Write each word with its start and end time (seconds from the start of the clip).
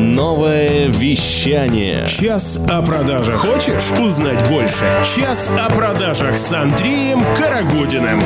Новое 0.00 0.86
вещание. 0.86 2.06
Час 2.06 2.66
о 2.70 2.80
продажах. 2.80 3.36
Хочешь 3.36 3.90
узнать 4.00 4.48
больше? 4.48 4.86
Час 5.14 5.50
о 5.60 5.70
продажах 5.74 6.38
с 6.38 6.50
Андреем 6.54 7.20
Карагодиным. 7.34 8.18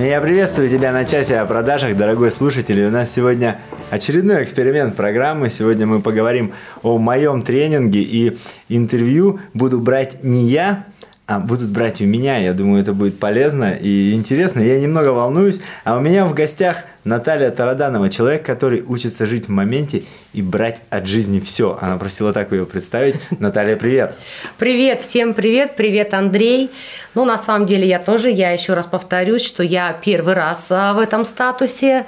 Я 0.00 0.20
приветствую 0.20 0.68
тебя 0.70 0.92
на 0.92 1.04
часе 1.04 1.40
о 1.40 1.44
продажах, 1.44 1.96
дорогой 1.96 2.30
слушатель. 2.30 2.84
У 2.84 2.90
нас 2.90 3.12
сегодня 3.12 3.58
очередной 3.90 4.44
эксперимент 4.44 4.94
программы. 4.94 5.50
Сегодня 5.50 5.86
мы 5.86 6.00
поговорим 6.02 6.52
о 6.84 6.96
моем 6.98 7.42
тренинге 7.42 8.02
и 8.02 8.38
интервью 8.68 9.40
буду 9.54 9.80
брать 9.80 10.22
не 10.22 10.48
я, 10.48 10.84
будут 11.28 11.68
брать 11.68 12.00
у 12.00 12.04
меня. 12.04 12.38
Я 12.38 12.54
думаю, 12.54 12.80
это 12.80 12.94
будет 12.94 13.18
полезно 13.18 13.72
и 13.72 14.14
интересно. 14.14 14.60
Я 14.60 14.80
немного 14.80 15.08
волнуюсь. 15.08 15.60
А 15.84 15.98
у 15.98 16.00
меня 16.00 16.24
в 16.24 16.32
гостях 16.32 16.84
Наталья 17.04 17.50
Тараданова, 17.50 18.08
человек, 18.08 18.46
который 18.46 18.82
учится 18.82 19.26
жить 19.26 19.46
в 19.46 19.50
моменте 19.50 20.04
и 20.32 20.40
брать 20.40 20.80
от 20.88 21.06
жизни 21.06 21.38
все. 21.38 21.78
Она 21.80 21.98
просила 21.98 22.32
так 22.32 22.50
ее 22.52 22.64
представить. 22.64 23.16
Наталья, 23.38 23.76
привет. 23.76 24.16
Привет, 24.56 25.02
всем 25.02 25.34
привет, 25.34 25.76
привет, 25.76 26.14
Андрей. 26.14 26.70
Ну, 27.14 27.26
на 27.26 27.36
самом 27.36 27.66
деле, 27.66 27.86
я 27.86 27.98
тоже, 27.98 28.30
я 28.30 28.52
еще 28.52 28.72
раз 28.72 28.86
повторюсь, 28.86 29.44
что 29.44 29.62
я 29.62 29.92
первый 29.92 30.32
раз 30.32 30.68
а, 30.70 30.94
в 30.94 30.98
этом 30.98 31.26
статусе. 31.26 32.06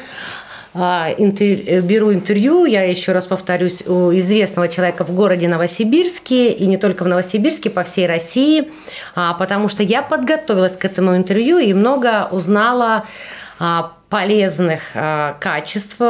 А, 0.72 1.08
интер... 1.18 1.82
беру 1.82 2.12
интервью, 2.12 2.64
я 2.64 2.82
еще 2.82 3.12
раз 3.12 3.26
повторюсь, 3.26 3.82
у 3.86 4.12
известного 4.12 4.68
человека 4.68 5.04
в 5.04 5.12
городе 5.12 5.48
Новосибирске, 5.48 6.52
и 6.52 6.66
не 6.66 6.76
только 6.76 7.02
в 7.02 7.08
Новосибирске, 7.08 7.70
по 7.70 7.82
всей 7.82 8.06
России, 8.06 8.70
а, 9.16 9.34
потому 9.34 9.68
что 9.68 9.82
я 9.82 10.02
подготовилась 10.02 10.76
к 10.76 10.84
этому 10.84 11.16
интервью 11.16 11.58
и 11.58 11.72
много 11.72 12.28
узнала 12.30 13.04
а, 13.58 13.94
полезных 14.08 14.80
качеств 15.38 16.00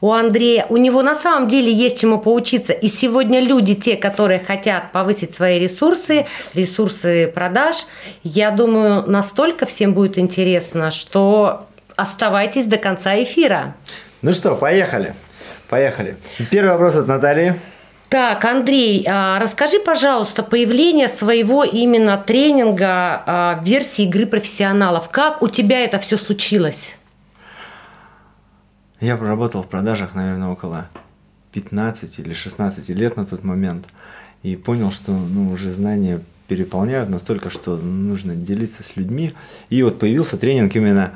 у 0.00 0.10
Андрея. 0.10 0.66
У 0.68 0.78
него 0.78 1.02
на 1.02 1.14
самом 1.14 1.48
деле 1.48 1.72
есть 1.72 2.00
чему 2.00 2.18
поучиться. 2.18 2.72
И 2.72 2.88
сегодня 2.88 3.38
люди, 3.38 3.76
те, 3.76 3.96
которые 3.96 4.40
хотят 4.40 4.90
повысить 4.90 5.32
свои 5.32 5.60
ресурсы, 5.60 6.26
ресурсы 6.54 7.28
продаж, 7.32 7.86
я 8.24 8.50
думаю, 8.50 9.08
настолько 9.08 9.64
всем 9.64 9.94
будет 9.94 10.18
интересно, 10.18 10.90
что 10.90 11.66
Оставайтесь 11.96 12.66
до 12.66 12.76
конца 12.76 13.20
эфира. 13.22 13.74
Ну 14.26 14.32
что, 14.32 14.56
поехали. 14.56 15.14
Поехали. 15.68 16.16
Первый 16.50 16.72
вопрос 16.72 16.96
от 16.96 17.06
Натальи. 17.06 17.54
Так, 18.08 18.44
Андрей, 18.44 19.06
а, 19.08 19.38
расскажи, 19.38 19.78
пожалуйста, 19.78 20.42
появление 20.42 21.08
своего 21.08 21.62
именно 21.62 22.16
тренинга 22.18 23.22
а, 23.24 23.60
версии 23.62 24.04
игры 24.04 24.26
профессионалов. 24.26 25.10
Как 25.10 25.42
у 25.42 25.48
тебя 25.48 25.78
это 25.84 26.00
все 26.00 26.16
случилось? 26.16 26.96
Я 28.98 29.16
проработал 29.16 29.62
в 29.62 29.68
продажах, 29.68 30.16
наверное, 30.16 30.48
около 30.48 30.88
15 31.52 32.18
или 32.18 32.34
16 32.34 32.88
лет 32.88 33.16
на 33.16 33.26
тот 33.26 33.44
момент. 33.44 33.86
И 34.42 34.56
понял, 34.56 34.90
что 34.90 35.12
ну, 35.12 35.52
уже 35.52 35.70
знания 35.70 36.20
переполняют 36.48 37.08
настолько, 37.08 37.48
что 37.48 37.76
нужно 37.76 38.34
делиться 38.34 38.82
с 38.82 38.96
людьми. 38.96 39.34
И 39.70 39.84
вот 39.84 40.00
появился 40.00 40.36
тренинг 40.36 40.74
именно 40.74 41.12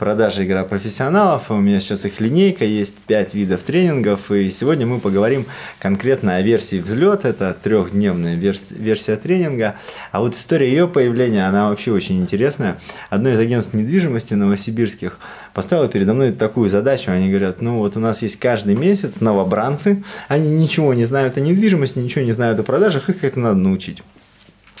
продажи 0.00 0.46
игра 0.46 0.64
профессионалов. 0.64 1.50
У 1.50 1.56
меня 1.56 1.78
сейчас 1.78 2.06
их 2.06 2.20
линейка, 2.20 2.64
есть 2.64 2.96
5 3.06 3.34
видов 3.34 3.62
тренингов. 3.62 4.30
И 4.32 4.50
сегодня 4.50 4.86
мы 4.86 4.98
поговорим 4.98 5.44
конкретно 5.78 6.36
о 6.36 6.40
версии 6.40 6.80
взлет. 6.80 7.26
Это 7.26 7.54
трехдневная 7.62 8.34
верс- 8.34 8.74
версия 8.74 9.16
тренинга. 9.16 9.76
А 10.10 10.20
вот 10.20 10.34
история 10.34 10.70
ее 10.70 10.88
появления, 10.88 11.46
она 11.46 11.68
вообще 11.68 11.92
очень 11.92 12.18
интересная. 12.18 12.78
Одно 13.10 13.28
из 13.28 13.38
агентств 13.38 13.74
недвижимости 13.74 14.32
новосибирских 14.32 15.18
поставило 15.52 15.86
передо 15.86 16.14
мной 16.14 16.32
такую 16.32 16.70
задачу. 16.70 17.10
Они 17.10 17.28
говорят, 17.28 17.60
ну 17.60 17.76
вот 17.76 17.98
у 17.98 18.00
нас 18.00 18.22
есть 18.22 18.36
каждый 18.36 18.76
месяц 18.76 19.20
новобранцы, 19.20 20.02
они 20.28 20.48
ничего 20.50 20.94
не 20.94 21.04
знают 21.04 21.36
о 21.36 21.40
недвижимости, 21.40 21.98
ничего 21.98 22.24
не 22.24 22.32
знают 22.32 22.58
о 22.58 22.62
продажах, 22.62 23.10
их 23.10 23.22
это 23.22 23.38
надо 23.38 23.56
научить. 23.56 24.02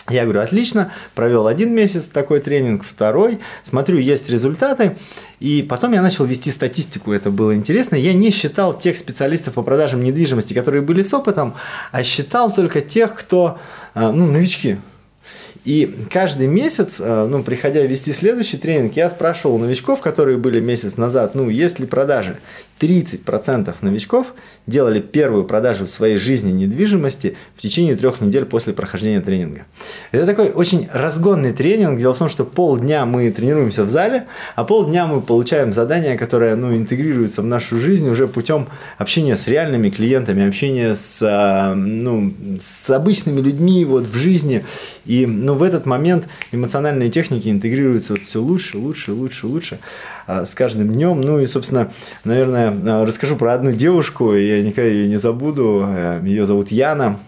Я 0.08 0.24
говорю, 0.24 0.40
отлично, 0.40 0.92
провел 1.14 1.46
один 1.46 1.74
месяц 1.74 2.08
такой 2.08 2.40
тренинг, 2.40 2.84
второй, 2.84 3.38
смотрю, 3.62 3.98
есть 3.98 4.28
результаты, 4.30 4.96
и 5.40 5.62
потом 5.62 5.92
я 5.92 6.02
начал 6.02 6.24
вести 6.24 6.50
статистику, 6.50 7.12
это 7.12 7.30
было 7.30 7.54
интересно. 7.54 7.96
Я 7.96 8.12
не 8.12 8.30
считал 8.30 8.78
тех 8.78 8.96
специалистов 8.96 9.54
по 9.54 9.62
продажам 9.62 10.02
недвижимости, 10.02 10.52
которые 10.54 10.82
были 10.82 11.02
с 11.02 11.12
опытом, 11.14 11.54
а 11.92 12.02
считал 12.02 12.52
только 12.52 12.80
тех, 12.80 13.14
кто, 13.14 13.58
э, 13.94 14.10
ну, 14.10 14.26
новички, 14.26 14.78
и 15.64 15.94
каждый 16.10 16.46
месяц, 16.46 17.00
э, 17.00 17.26
ну, 17.26 17.42
приходя 17.42 17.82
вести 17.82 18.12
следующий 18.12 18.56
тренинг, 18.56 18.96
я 18.96 19.10
спрашивал 19.10 19.58
новичков, 19.58 20.00
которые 20.00 20.38
были 20.38 20.60
месяц 20.60 20.96
назад, 20.96 21.34
ну, 21.34 21.48
есть 21.48 21.78
ли 21.78 21.86
продажи. 21.86 22.38
30% 22.80 23.74
новичков 23.82 24.28
делали 24.66 25.00
первую 25.00 25.44
продажу 25.44 25.84
в 25.84 25.90
своей 25.90 26.16
жизни 26.16 26.50
недвижимости 26.50 27.36
в 27.54 27.60
течение 27.60 27.94
трех 27.94 28.20
недель 28.20 28.46
после 28.46 28.72
прохождения 28.72 29.20
тренинга. 29.20 29.66
Это 30.12 30.24
такой 30.24 30.50
очень 30.50 30.88
разгонный 30.92 31.52
тренинг. 31.52 31.98
Дело 31.98 32.14
в 32.14 32.18
том, 32.18 32.30
что 32.30 32.44
полдня 32.44 33.04
мы 33.04 33.30
тренируемся 33.30 33.84
в 33.84 33.90
зале, 33.90 34.26
а 34.56 34.64
полдня 34.64 35.06
мы 35.06 35.20
получаем 35.20 35.72
задания, 35.72 36.16
которые 36.16 36.54
ну, 36.54 36.74
интегрируются 36.74 37.42
в 37.42 37.46
нашу 37.46 37.78
жизнь 37.78 38.08
уже 38.08 38.26
путем 38.26 38.66
общения 38.96 39.36
с 39.36 39.46
реальными 39.46 39.90
клиентами, 39.90 40.48
общения 40.48 40.94
с, 40.94 41.20
а, 41.22 41.74
ну, 41.74 42.32
с 42.58 42.88
обычными 42.88 43.40
людьми 43.40 43.84
вот, 43.84 44.06
в 44.06 44.16
жизни. 44.16 44.64
И 45.04 45.26
ну, 45.26 45.49
в 45.54 45.62
этот 45.62 45.86
момент 45.86 46.26
эмоциональные 46.52 47.10
техники 47.10 47.48
интегрируются 47.48 48.14
вот 48.14 48.22
все 48.22 48.40
лучше, 48.40 48.78
лучше, 48.78 49.12
лучше, 49.12 49.46
лучше. 49.46 49.78
А, 50.26 50.46
с 50.46 50.54
каждым 50.54 50.88
днем. 50.88 51.20
Ну 51.20 51.38
и, 51.40 51.46
собственно, 51.46 51.90
наверное, 52.24 52.72
а, 52.84 53.04
расскажу 53.04 53.36
про 53.36 53.54
одну 53.54 53.72
девушку, 53.72 54.34
я 54.34 54.62
никогда 54.62 54.88
ее 54.88 55.08
не 55.08 55.16
забуду. 55.16 55.84
Э, 55.86 56.20
ее 56.22 56.46
зовут 56.46 56.70
Яна. 56.70 57.18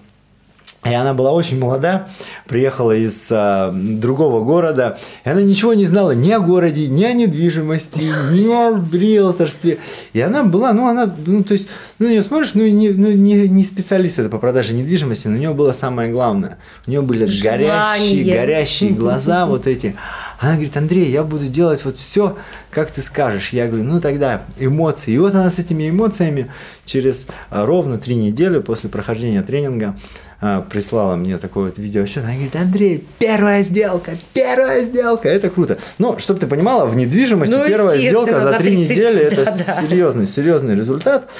И 0.93 0.95
она 0.95 1.15
была 1.15 1.33
очень 1.33 1.59
молода, 1.59 2.09
приехала 2.47 2.93
из 2.93 3.29
а, 3.31 3.73
другого 3.73 4.45
города, 4.45 4.99
и 5.25 5.29
она 5.31 5.41
ничего 5.41 5.73
не 5.73 5.87
знала 5.87 6.11
ни 6.11 6.31
о 6.31 6.39
городе, 6.39 6.87
ни 6.89 7.03
о 7.03 7.15
недвижимости, 7.15 8.03
ни 8.03 8.53
о 8.53 8.79
риэлторстве. 8.93 9.79
И 10.13 10.21
она 10.21 10.45
была, 10.45 10.75
ну, 10.75 10.89
она, 10.89 11.11
ну, 11.27 11.43
то 11.45 11.55
есть, 11.55 11.67
ну, 11.99 12.09
нее 12.09 12.23
смотришь, 12.23 12.51
ну, 12.53 12.67
не, 12.67 12.91
ну, 12.91 13.11
не, 13.11 13.49
не 13.49 13.65
специалист 13.65 14.19
это 14.19 14.29
по 14.29 14.37
продаже 14.37 14.75
недвижимости, 14.75 15.29
но 15.29 15.37
у 15.37 15.39
нее 15.39 15.55
было 15.55 15.73
самое 15.73 16.13
главное. 16.13 16.59
У 16.87 16.91
нее 16.91 17.01
были 17.01 17.25
Желание. 17.25 17.69
горящие, 17.69 18.37
горящие 18.37 18.91
глаза 18.93 19.47
вот 19.47 19.67
эти. 19.67 19.97
Она 20.43 20.55
говорит, 20.55 20.77
Андрей, 20.77 21.09
я 21.09 21.23
буду 21.23 21.47
делать 21.47 21.85
вот 21.85 21.97
все, 21.97 22.37
как 22.73 22.91
ты 22.91 23.01
скажешь. 23.01 23.51
Я 23.51 23.69
говорю, 23.69 23.85
ну 23.85 24.01
тогда 24.01 24.43
эмоции. 24.59 25.13
И 25.13 25.19
вот 25.19 25.37
она 25.37 25.49
с 25.53 25.61
этими 25.61 25.89
эмоциями 25.89 26.51
через 26.85 27.29
а, 27.49 27.65
ровно 27.65 27.97
три 27.97 28.17
недели 28.17 28.59
после 28.59 28.91
прохождения 28.91 29.43
тренинга 29.43 29.97
а, 30.41 30.63
прислала 30.63 31.15
мне 31.15 31.39
такое 31.39 31.67
вот 31.67 31.79
видео. 31.79 32.05
Она 32.17 32.33
говорит, 32.33 32.57
Андрей, 32.57 33.07
первая 33.21 33.63
сделка, 33.63 34.17
первая 34.35 34.83
сделка, 34.83 35.29
это 35.29 35.49
круто. 35.49 35.79
Но, 35.99 36.19
чтобы 36.19 36.41
ты 36.41 36.49
понимала, 36.49 36.87
в 36.87 36.97
недвижимости 36.97 37.55
ну, 37.55 37.65
первая 37.65 37.97
сделка 38.01 38.41
за 38.41 38.59
три 38.59 38.75
недели, 38.75 39.31
да, 39.37 39.43
это 39.43 39.45
да. 39.45 39.81
серьезный, 39.81 40.27
серьезный 40.27 40.75
результат. 40.75 41.31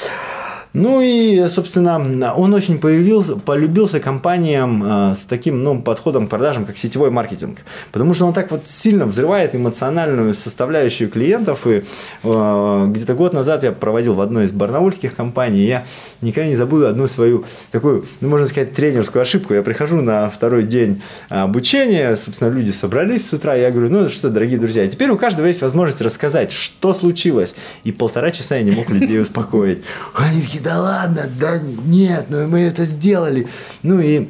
Ну 0.73 1.03
и, 1.03 1.49
собственно, 1.49 2.33
он 2.35 2.55
очень 2.55 2.79
появился, 2.79 3.37
полюбился 3.37 4.01
компаниям 4.01 4.83
э, 4.83 5.15
с 5.15 5.25
таким 5.27 5.63
ну, 5.63 5.83
подходом 5.83 6.27
к 6.27 6.31
продажам, 6.31 6.65
как 6.65 6.79
сетевой 6.79 7.11
маркетинг. 7.11 7.59
Потому 7.93 8.15
что 8.15 8.27
он 8.27 8.33
так 8.33 8.51
вот 8.51 8.63
сильно 8.67 9.05
взрывает 9.05 9.55
эмоциональную 9.55 10.35
составляющую 10.35 11.11
клиентов. 11.11 11.67
И 11.67 11.85
э, 12.23 12.87
где-то 12.89 13.15
год 13.15 13.35
назад 13.35 13.65
я 13.65 13.73
проводил 13.73 14.15
в 14.15 14.21
одной 14.23 14.47
из 14.47 14.53
барнаульских 14.53 15.15
компаний. 15.15 15.61
Я 15.67 15.85
никогда 16.23 16.49
не 16.49 16.57
забуду 16.57 16.87
одну 16.87 17.07
свою 17.07 17.45
такую, 17.71 18.07
ну, 18.21 18.29
можно 18.31 18.47
сказать, 18.47 18.73
тренерскую 18.73 19.21
ошибку. 19.21 19.53
Я 19.53 19.63
прихожу 19.63 20.01
на 20.01 20.31
второй 20.31 20.63
день 20.63 21.03
обучения, 21.29 22.17
собственно, 22.17 22.49
люди 22.49 22.71
собрались 22.71 23.29
с 23.29 23.33
утра. 23.35 23.55
Я 23.55 23.71
говорю, 23.71 23.91
ну 23.91 24.09
что, 24.09 24.31
дорогие 24.31 24.59
друзья, 24.59 24.87
теперь 24.89 25.11
у 25.11 25.19
каждого 25.19 25.47
есть 25.47 25.61
возможность 25.61 26.01
рассказать, 26.01 26.51
что 26.51 26.95
случилось. 26.95 27.55
И 27.85 27.93
полтора 27.93 28.31
часа 28.31 28.57
я 28.57 28.63
не 28.63 28.71
мог 28.71 28.89
людей 28.89 29.21
успокоить. 29.21 29.83
Они 30.15 30.41
такие, 30.41 30.62
да 30.63 30.81
ладно, 30.81 31.29
да 31.39 31.59
нет, 31.59 32.27
ну 32.29 32.47
мы 32.49 32.61
это 32.61 32.85
сделали. 32.85 33.49
Ну 33.83 34.01
и 34.01 34.29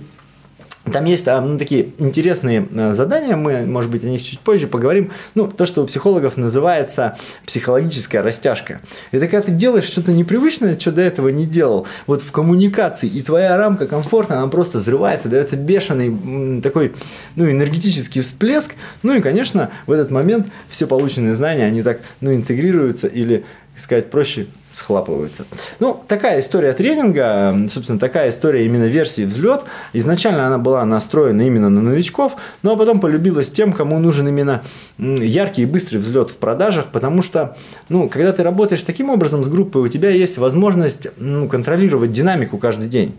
там 0.91 1.05
есть 1.05 1.27
ну, 1.27 1.59
такие 1.59 1.91
интересные 1.99 2.67
э, 2.71 2.93
задания, 2.93 3.37
мы, 3.37 3.67
может 3.67 3.91
быть, 3.91 4.03
о 4.03 4.09
них 4.09 4.23
чуть 4.23 4.41
позже 4.41 4.67
поговорим. 4.67 5.13
Ну, 5.37 5.47
то, 5.47 5.65
что 5.65 5.83
у 5.83 5.87
психологов 5.87 6.37
называется 6.37 7.17
психологическая 7.47 8.21
растяжка. 8.21 8.81
Это 9.13 9.29
когда 9.29 9.47
ты 9.47 9.53
делаешь 9.53 9.85
что-то 9.85 10.13
непривычное, 10.13 10.79
что 10.79 10.91
до 10.91 11.03
этого 11.03 11.29
не 11.29 11.47
делал. 11.47 11.87
Вот 12.09 12.21
в 12.21 12.33
коммуникации, 12.33 13.09
и 13.09 13.23
твоя 13.23 13.57
рамка 13.57 13.87
комфорта, 13.87 14.39
она 14.39 14.49
просто 14.49 14.79
взрывается, 14.79 15.29
дается 15.29 15.57
бешеный 15.57 16.61
такой, 16.61 16.95
ну, 17.37 17.49
энергетический 17.49 18.21
всплеск. 18.21 18.75
Ну 19.05 19.15
и, 19.15 19.21
конечно, 19.21 19.71
в 19.87 19.93
этот 19.93 20.11
момент 20.11 20.49
все 20.69 20.89
полученные 20.89 21.37
знания, 21.37 21.65
они 21.65 21.83
так, 21.83 22.01
ну, 22.21 22.35
интегрируются 22.35 23.07
или, 23.07 23.45
сказать 23.77 24.11
проще, 24.11 24.49
схлапываются. 24.73 25.45
Ну, 25.81 26.03
такая 26.09 26.41
история 26.41 26.73
тренинга, 26.73 27.55
собственно, 27.69 27.99
такая 27.99 28.31
история 28.31 28.65
именно 28.65 28.85
версии 28.85 29.25
взлет. 29.25 29.63
Изначально 29.93 30.47
она 30.47 30.59
была 30.59 30.85
настроена 30.85 31.43
именно 31.43 31.69
на 31.69 31.83
новичков, 31.83 32.35
а 32.63 32.77
потом 32.77 33.01
полюбилась 33.01 33.51
тем, 33.51 33.73
кому 33.73 33.99
нужен 33.99 34.27
именно 34.29 34.63
яркий 34.99 35.63
и 35.63 35.67
быстрый 35.67 35.99
взлет 35.99 36.31
в 36.31 36.37
продажах, 36.37 36.87
потому 36.93 37.23
что, 37.23 37.57
ну, 37.89 38.09
когда 38.09 38.33
ты 38.33 38.43
работаешь 38.43 38.83
таким 38.83 39.11
образом 39.11 39.45
с 39.45 39.49
группой, 39.49 39.83
у 39.83 39.89
тебя 39.89 40.11
есть 40.11 40.39
возможность 40.39 41.09
ну, 41.19 41.49
контролировать 41.49 42.13
динамику 42.13 42.59
каждый 42.59 42.89
день. 42.89 43.15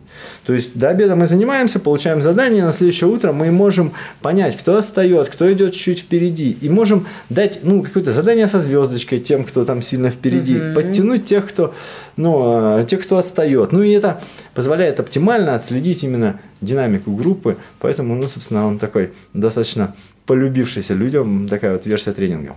То 0.46 0.54
есть 0.54 0.78
до 0.78 0.90
обеда 0.90 1.16
мы 1.16 1.28
занимаемся, 1.28 1.80
получаем 1.80 2.22
задание, 2.22 2.64
на 2.64 2.74
следующее 2.74 3.10
утро 3.10 3.32
мы 3.32 3.52
можем 3.52 3.94
понять, 4.22 4.58
кто 4.58 4.78
отстает, 4.78 5.30
кто 5.30 5.52
идет 5.52 5.74
чуть 5.74 6.00
впереди, 6.00 6.58
и 6.62 6.70
можем 6.70 7.08
дать, 7.30 7.60
ну, 7.64 7.84
какое-то 7.84 8.14
задание 8.14 8.48
со 8.48 8.60
звездочкой 8.60 9.20
тем, 9.20 9.44
кто 9.44 9.66
там 9.66 9.82
сильно 9.82 10.10
впереди, 10.10 10.58
угу. 10.60 10.76
подтянуть 10.76 11.26
тех, 11.26 11.43
кто, 11.48 11.74
ну, 12.18 12.80
э, 12.80 12.86
тех, 12.86 13.04
кто 13.04 13.18
отстает. 13.18 13.72
Ну, 13.72 13.81
и 13.81 13.92
это 13.92 14.22
позволяет 14.54 15.00
оптимально 15.00 15.56
отследить 15.56 16.04
именно 16.04 16.40
динамику 16.62 17.12
группы, 17.12 17.57
поэтому, 17.80 18.16
ну, 18.16 18.28
собственно, 18.28 18.68
он 18.68 18.80
такой 18.80 19.13
достаточно 19.34 19.95
полюбившийся 20.25 20.94
людям, 20.94 21.48
такая 21.48 21.74
вот 21.74 21.86
версия 21.86 22.13
тренинга. 22.13 22.56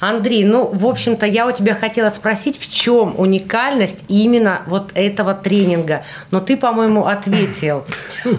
Андрей, 0.00 0.44
ну, 0.44 0.66
в 0.72 0.86
общем-то, 0.86 1.26
я 1.26 1.46
у 1.46 1.52
тебя 1.52 1.74
хотела 1.74 2.08
спросить, 2.10 2.58
в 2.58 2.72
чем 2.72 3.14
уникальность 3.18 4.04
именно 4.08 4.62
вот 4.66 4.90
этого 4.94 5.34
тренинга, 5.34 6.04
но 6.30 6.40
ты, 6.40 6.56
по-моему, 6.56 7.06
ответил. 7.06 7.84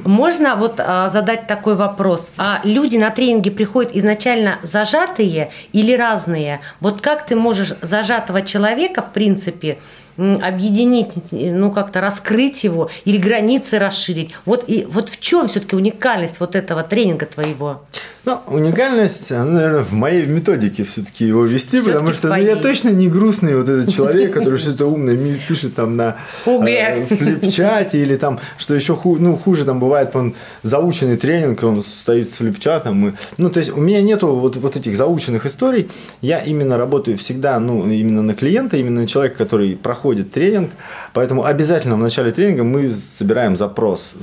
Можно 0.06 0.56
вот 0.56 0.80
а, 0.80 1.10
задать 1.10 1.48
такой 1.48 1.76
вопрос. 1.76 2.32
А 2.38 2.62
люди 2.64 2.98
на 2.98 3.10
тренинге 3.10 3.52
приходят 3.52 3.96
изначально 3.96 4.60
зажатые 4.64 5.52
или 5.74 5.94
разные? 5.94 6.62
Вот 6.80 7.02
как 7.02 7.26
ты 7.26 7.36
можешь 7.36 7.74
зажатого 7.82 8.42
человека, 8.42 9.02
в 9.02 9.12
принципе, 9.12 9.80
объединить, 10.20 11.14
ну 11.32 11.72
как-то 11.72 12.02
раскрыть 12.02 12.64
его 12.64 12.90
или 13.06 13.18
границы 13.18 13.80
расширить. 13.80 14.36
Вот, 14.46 14.66
и, 14.68 14.86
вот 14.86 15.10
в 15.10 15.22
чем 15.22 15.48
все-таки 15.48 15.76
уникальность 15.76 16.40
вот 16.40 16.56
этого 16.56 16.84
тренинга 16.84 17.26
твоего? 17.26 17.84
Ну, 18.30 18.42
уникальность, 18.46 19.32
она, 19.32 19.54
наверное, 19.54 19.82
в 19.82 19.92
моей 19.94 20.28
методике 20.28 20.84
все-таки 20.84 21.26
его 21.26 21.46
вести, 21.46 21.82
потому 21.82 22.14
что 22.14 22.28
ну, 22.28 22.36
я 22.36 22.58
точно 22.58 22.90
не 22.90 23.08
грустный 23.08 23.56
вот 23.56 23.68
этот 23.68 23.92
человек, 23.92 24.36
который 24.36 24.60
что-то 24.60 24.86
умное 24.86 25.18
пишет 25.48 25.74
там 25.74 25.98
на 25.98 26.18
э, 26.46 27.06
флипчате 27.06 27.98
или 27.98 28.18
там, 28.18 28.40
что 28.60 28.76
еще 28.76 28.96
хуже, 28.96 29.22
ну, 29.24 29.36
хуже 29.36 29.66
там 29.66 29.80
бывает, 29.80 30.16
он 30.16 30.36
заученный 30.62 31.18
тренинг, 31.18 31.64
он 31.64 31.84
стоит 31.84 32.30
с 32.30 32.34
флипчатом. 32.34 33.10
И, 33.10 33.14
ну, 33.38 33.50
то 33.50 33.60
есть 33.62 33.72
у 33.76 33.80
меня 33.80 34.04
нету 34.04 34.28
вот, 34.28 34.58
вот 34.58 34.76
этих 34.76 34.96
заученных 34.96 35.48
историй, 35.48 35.90
я 36.22 36.40
именно 36.40 36.78
работаю 36.78 37.18
всегда, 37.18 37.60
ну, 37.60 37.90
именно 37.90 38.22
на 38.22 38.36
клиента, 38.36 38.78
именно 38.78 39.02
на 39.02 39.08
человека, 39.08 39.38
который 39.40 39.76
проходит 39.76 40.32
тренинг, 40.32 40.70
поэтому 41.14 41.46
обязательно 41.46 41.96
в 41.96 42.00
начале 42.00 42.32
тренинга 42.32 42.64
мы 42.64 42.94
собираем 42.94 43.56
запрос 43.56 44.14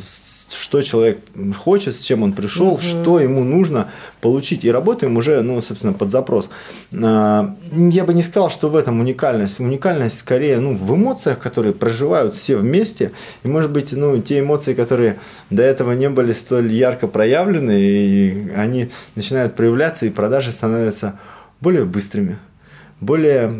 что 0.50 0.82
человек 0.82 1.18
хочет, 1.58 1.96
с 1.96 2.00
чем 2.00 2.22
он 2.22 2.32
пришел, 2.32 2.74
угу. 2.74 2.80
что 2.80 3.18
ему 3.18 3.42
нужно 3.44 3.90
получить. 4.20 4.64
И 4.64 4.70
работаем 4.70 5.16
уже, 5.16 5.42
ну, 5.42 5.60
собственно, 5.60 5.92
под 5.92 6.10
запрос. 6.10 6.50
А, 6.92 7.56
я 7.72 8.04
бы 8.04 8.14
не 8.14 8.22
сказал, 8.22 8.50
что 8.50 8.68
в 8.68 8.76
этом 8.76 9.00
уникальность. 9.00 9.60
Уникальность 9.60 10.18
скорее 10.18 10.60
ну, 10.60 10.76
в 10.76 10.94
эмоциях, 10.94 11.38
которые 11.38 11.72
проживают 11.72 12.34
все 12.34 12.56
вместе. 12.56 13.12
И, 13.42 13.48
может 13.48 13.72
быть, 13.72 13.92
ну, 13.92 14.20
те 14.20 14.40
эмоции, 14.40 14.74
которые 14.74 15.18
до 15.50 15.62
этого 15.62 15.92
не 15.92 16.08
были 16.08 16.32
столь 16.32 16.72
ярко 16.72 17.08
проявлены, 17.08 17.80
и 17.80 18.50
они 18.50 18.90
начинают 19.14 19.54
проявляться, 19.54 20.06
и 20.06 20.10
продажи 20.10 20.52
становятся 20.52 21.18
более 21.60 21.84
быстрыми, 21.84 22.38
более 23.00 23.52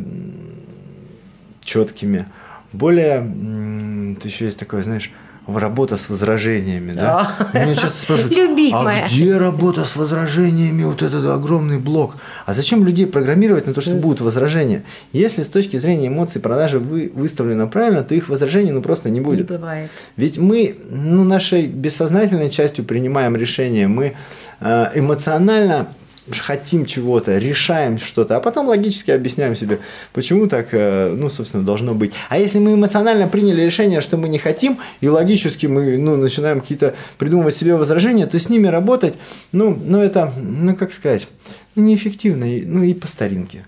четкими, 1.65 2.27
более... 2.73 4.17
Еще 4.23 4.47
есть 4.47 4.59
такое, 4.59 4.83
знаешь, 4.83 5.13
работа 5.47 5.97
с 5.97 6.09
возражениями, 6.09 6.93
да? 6.93 7.37
да? 7.53 7.65
Меня 7.65 7.77
часто 7.77 8.03
спрашивают, 8.03 8.37
а 8.73 9.07
где 9.07 9.37
работа 9.37 9.85
с 9.85 9.95
возражениями, 9.97 10.83
вот 10.83 11.03
этот 11.03 11.25
огромный 11.29 11.79
блок? 11.79 12.17
А 12.47 12.55
зачем 12.55 12.85
людей 12.85 13.07
программировать 13.07 13.67
на 13.67 13.73
то, 13.73 13.81
что 13.81 13.95
будут 13.95 14.21
возражения? 14.21 14.83
Если 15.13 15.43
с 15.43 15.49
точки 15.49 15.77
зрения 15.77 16.09
эмоций 16.09 16.41
продажи 16.41 16.79
вы 16.79 17.13
выставлена 17.15 17.67
правильно, 17.67 18.03
то 18.03 18.15
их 18.15 18.29
возражений 18.29 18.73
ну 18.73 18.83
просто 18.83 19.11
не 19.11 19.21
будет. 19.21 19.51
Не 19.51 19.57
бывает. 19.57 19.91
Ведь 20.17 20.39
мы 20.39 20.77
ну, 20.91 21.25
нашей 21.25 21.67
бессознательной 21.67 22.51
частью 22.51 22.85
принимаем 22.85 23.37
решения, 23.37 23.87
мы 23.87 24.15
э, 24.61 24.91
эмоционально 24.95 25.89
хотим 26.33 26.87
чего-то, 26.87 27.39
решаем 27.39 27.99
что-то, 27.99 28.37
а 28.37 28.41
потом 28.41 28.69
логически 28.69 29.11
объясняем 29.11 29.55
себе, 29.55 29.79
почему 30.13 30.47
так, 30.47 30.69
э, 30.73 31.15
ну, 31.17 31.31
собственно, 31.31 31.65
должно 31.65 31.95
быть. 31.95 32.13
А 32.29 32.39
если 32.39 32.59
мы 32.59 32.75
эмоционально 32.75 33.29
приняли 33.29 33.63
решение, 33.63 34.01
что 34.01 34.17
мы 34.17 34.29
не 34.29 34.39
хотим, 34.39 34.79
и 35.01 35.09
логически 35.09 35.67
мы, 35.67 35.97
ну, 35.99 36.17
начинаем 36.17 36.61
какие-то 36.61 36.95
придумывать 37.19 37.55
себе 37.55 37.77
возражения, 37.77 38.27
то 38.27 38.39
с 38.39 38.49
ними 38.49 38.67
работать, 38.67 39.15
ну, 39.53 39.77
ну 39.77 40.01
это, 40.01 40.33
ну, 40.37 40.75
как 40.75 40.93
сказать, 40.93 41.29
неэффективно, 41.77 42.47
ну, 42.47 42.83
и 42.83 42.95
по 42.95 43.07
старинке. 43.07 43.65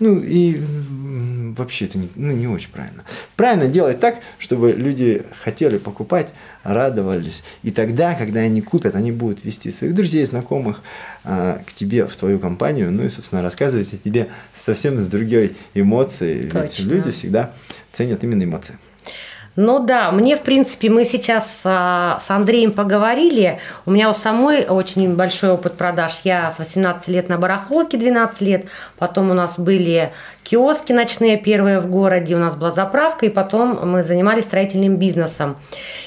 Ну 0.00 0.20
и 0.20 0.60
вообще 1.56 1.86
это 1.86 1.98
не, 1.98 2.08
ну, 2.14 2.32
не 2.32 2.46
очень 2.46 2.70
правильно. 2.70 3.04
Правильно 3.36 3.66
делать 3.66 4.00
так, 4.00 4.16
чтобы 4.38 4.72
люди 4.72 5.22
хотели 5.42 5.78
покупать, 5.78 6.32
радовались. 6.62 7.42
И 7.62 7.70
тогда, 7.70 8.14
когда 8.14 8.40
они 8.40 8.62
купят, 8.62 8.94
они 8.94 9.10
будут 9.10 9.44
вести 9.44 9.70
своих 9.70 9.94
друзей, 9.94 10.24
знакомых 10.24 10.82
а, 11.24 11.62
к 11.66 11.72
тебе, 11.72 12.06
в 12.06 12.14
твою 12.16 12.38
компанию, 12.38 12.92
ну 12.92 13.04
и, 13.04 13.08
собственно, 13.08 13.42
рассказывать 13.42 13.92
о 13.92 13.96
тебе 13.96 14.28
совсем 14.54 15.00
с 15.00 15.06
другой 15.06 15.56
эмоцией. 15.74 16.48
Точно. 16.48 16.60
Ведь 16.62 16.78
люди 16.78 17.10
всегда 17.10 17.52
ценят 17.92 18.22
именно 18.22 18.44
эмоции. 18.44 18.78
Ну 19.60 19.80
да, 19.80 20.12
мне, 20.12 20.36
в 20.36 20.42
принципе, 20.42 20.88
мы 20.88 21.04
сейчас 21.04 21.62
а, 21.64 22.16
с 22.20 22.30
Андреем 22.30 22.70
поговорили. 22.70 23.58
У 23.86 23.90
меня 23.90 24.08
у 24.08 24.14
самой 24.14 24.64
очень 24.64 25.16
большой 25.16 25.50
опыт 25.50 25.76
продаж. 25.76 26.20
Я 26.22 26.48
с 26.52 26.60
18 26.60 27.08
лет 27.08 27.28
на 27.28 27.38
барахолке, 27.38 27.96
12 27.96 28.40
лет. 28.42 28.66
Потом 28.98 29.32
у 29.32 29.34
нас 29.34 29.58
были 29.58 30.12
киоски 30.44 30.92
ночные 30.92 31.36
первые 31.38 31.80
в 31.80 31.90
городе, 31.90 32.36
у 32.36 32.38
нас 32.38 32.54
была 32.54 32.70
заправка, 32.70 33.26
и 33.26 33.30
потом 33.30 33.80
мы 33.82 34.04
занимались 34.04 34.44
строительным 34.44 34.94
бизнесом. 34.94 35.56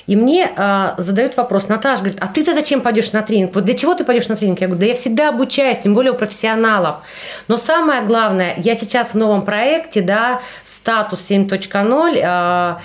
И 0.08 0.16
мне 0.16 0.50
а, 0.56 0.96
задают 0.98 1.36
вопрос, 1.36 1.68
Наташа 1.68 2.04
говорит, 2.04 2.20
а 2.22 2.28
ты-то 2.28 2.54
зачем 2.54 2.80
пойдешь 2.80 3.12
на 3.12 3.22
тренинг? 3.22 3.54
Вот 3.54 3.66
для 3.66 3.74
чего 3.74 3.96
ты 3.96 4.06
пойдешь 4.06 4.30
на 4.30 4.38
тренинг? 4.38 4.62
Я 4.62 4.68
говорю, 4.68 4.80
да 4.80 4.86
я 4.86 4.96
всегда 4.96 5.28
обучаюсь, 5.28 5.80
тем 5.80 5.94
более 5.94 6.14
у 6.14 6.16
профессионалов. 6.16 7.00
Но 7.50 7.58
самое 7.58 8.02
главное, 8.04 8.54
я 8.60 8.76
сейчас 8.76 9.14
в 9.14 9.16
новом 9.16 9.42
проекте, 9.42 10.00
да, 10.00 10.40
статус 10.64 11.30
7.0, 11.30 12.80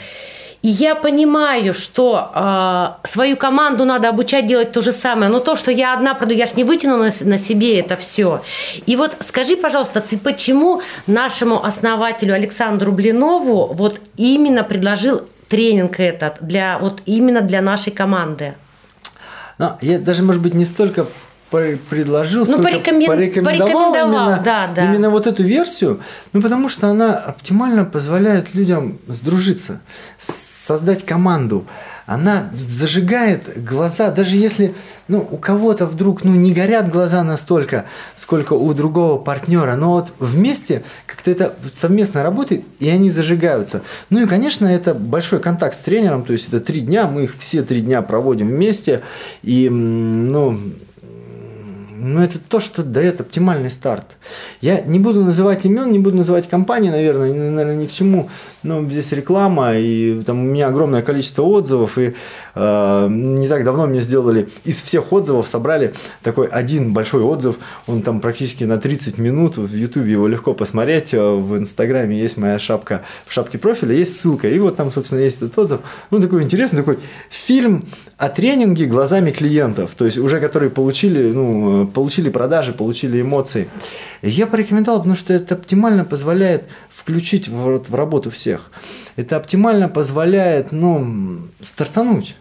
и 0.66 0.68
я 0.68 0.96
понимаю, 0.96 1.74
что 1.74 2.32
э, 2.34 3.06
свою 3.06 3.36
команду 3.36 3.84
надо 3.84 4.08
обучать 4.08 4.48
делать 4.48 4.72
то 4.72 4.80
же 4.80 4.92
самое. 4.92 5.30
Но 5.30 5.38
то, 5.38 5.54
что 5.54 5.70
я 5.70 5.94
одна 5.94 6.14
продаю, 6.14 6.40
я 6.40 6.46
ж 6.46 6.56
не 6.56 6.64
вытяну 6.64 6.96
на, 6.96 7.12
на 7.20 7.38
себе 7.38 7.78
это 7.78 7.96
все. 7.96 8.42
И 8.84 8.96
вот 8.96 9.16
скажи, 9.20 9.56
пожалуйста, 9.56 10.00
ты 10.00 10.18
почему 10.18 10.82
нашему 11.06 11.64
основателю 11.64 12.34
Александру 12.34 12.90
Блинову 12.90 13.74
вот 13.74 14.00
именно 14.16 14.64
предложил 14.64 15.22
тренинг 15.48 16.00
этот 16.00 16.38
для 16.40 16.78
вот 16.80 17.00
именно 17.06 17.42
для 17.42 17.62
нашей 17.62 17.92
команды? 17.92 18.54
Ну, 19.58 19.68
я 19.82 20.00
даже, 20.00 20.24
может 20.24 20.42
быть, 20.42 20.54
не 20.54 20.64
столько 20.64 21.06
предложил, 21.88 22.44
ну, 22.44 22.60
порекомен... 22.60 23.06
порекомендовал, 23.06 23.92
порекомендовал 23.92 24.24
именно, 24.24 24.42
да, 24.44 24.68
да. 24.74 24.84
именно 24.84 25.10
вот 25.10 25.28
эту 25.28 25.44
версию, 25.44 26.00
ну 26.32 26.42
потому 26.42 26.68
что 26.68 26.88
она 26.88 27.14
оптимально 27.14 27.84
позволяет 27.84 28.54
людям 28.54 28.98
сдружиться, 29.06 29.80
создать 30.66 31.04
команду. 31.04 31.64
Она 32.06 32.50
зажигает 32.54 33.64
глаза, 33.64 34.10
даже 34.10 34.36
если 34.36 34.74
ну, 35.06 35.26
у 35.30 35.36
кого-то 35.36 35.86
вдруг 35.86 36.24
ну, 36.24 36.32
не 36.32 36.52
горят 36.52 36.90
глаза 36.90 37.22
настолько, 37.22 37.84
сколько 38.16 38.54
у 38.54 38.74
другого 38.74 39.18
партнера, 39.18 39.76
но 39.76 39.92
вот 39.92 40.12
вместе 40.18 40.82
как-то 41.06 41.30
это 41.30 41.54
совместно 41.72 42.24
работает, 42.24 42.64
и 42.80 42.88
они 42.88 43.10
зажигаются. 43.10 43.82
Ну 44.10 44.22
и, 44.22 44.26
конечно, 44.26 44.66
это 44.66 44.92
большой 44.92 45.38
контакт 45.38 45.76
с 45.76 45.80
тренером, 45.80 46.24
то 46.24 46.32
есть 46.32 46.48
это 46.48 46.60
три 46.60 46.80
дня, 46.80 47.06
мы 47.06 47.24
их 47.24 47.34
все 47.38 47.62
три 47.62 47.80
дня 47.80 48.02
проводим 48.02 48.48
вместе, 48.48 49.02
и 49.42 49.68
ну, 49.68 50.58
но 51.98 52.22
это 52.22 52.38
то, 52.38 52.60
что 52.60 52.82
дает 52.82 53.20
оптимальный 53.20 53.70
старт. 53.70 54.16
Я 54.60 54.80
не 54.82 54.98
буду 54.98 55.24
называть 55.24 55.64
имен, 55.64 55.90
не 55.90 55.98
буду 55.98 56.16
называть 56.18 56.48
компании, 56.48 56.90
наверное, 56.90 57.32
наверное, 57.32 57.76
ни 57.76 57.86
к 57.86 57.92
чему. 57.92 58.28
Но 58.62 58.82
здесь 58.88 59.12
реклама, 59.12 59.76
и 59.76 60.22
там 60.22 60.40
у 60.40 60.44
меня 60.44 60.68
огромное 60.68 61.02
количество 61.02 61.42
отзывов, 61.42 61.98
и 61.98 62.14
э, 62.54 63.06
не 63.08 63.48
так 63.48 63.64
давно 63.64 63.86
мне 63.86 64.00
сделали, 64.00 64.48
из 64.64 64.82
всех 64.82 65.12
отзывов 65.12 65.48
собрали 65.48 65.94
такой 66.22 66.46
один 66.46 66.92
большой 66.92 67.22
отзыв, 67.22 67.56
он 67.86 68.02
там 68.02 68.20
практически 68.20 68.64
на 68.64 68.78
30 68.78 69.18
минут, 69.18 69.56
в 69.56 69.74
Ютубе 69.74 70.12
его 70.12 70.26
легко 70.26 70.54
посмотреть, 70.54 71.14
э, 71.14 71.20
в 71.20 71.56
Инстаграме 71.56 72.18
есть 72.18 72.36
моя 72.36 72.58
шапка, 72.58 73.02
в 73.26 73.32
шапке 73.32 73.58
профиля 73.58 73.94
есть 73.94 74.20
ссылка, 74.20 74.48
и 74.48 74.58
вот 74.58 74.76
там, 74.76 74.92
собственно, 74.92 75.20
есть 75.20 75.38
этот 75.38 75.58
отзыв. 75.58 75.80
Ну, 76.10 76.20
такой 76.20 76.42
интересный, 76.42 76.80
такой 76.80 76.98
фильм 77.30 77.82
о 78.18 78.28
тренинге 78.28 78.86
глазами 78.86 79.30
клиентов, 79.30 79.92
то 79.96 80.04
есть 80.04 80.18
уже 80.18 80.40
которые 80.40 80.70
получили, 80.70 81.30
ну, 81.32 81.85
получили 81.86 82.28
продажи, 82.28 82.72
получили 82.72 83.20
эмоции. 83.20 83.68
Я 84.22 84.46
порекомендовал, 84.46 85.00
потому 85.00 85.16
что 85.16 85.32
это 85.32 85.54
оптимально 85.54 86.04
позволяет 86.04 86.64
включить 86.90 87.48
в, 87.48 87.78
в 87.78 87.94
работу 87.94 88.30
всех. 88.30 88.70
Это 89.16 89.36
оптимально 89.36 89.88
позволяет, 89.88 90.72
ну, 90.72 91.40
стартануть 91.60 92.36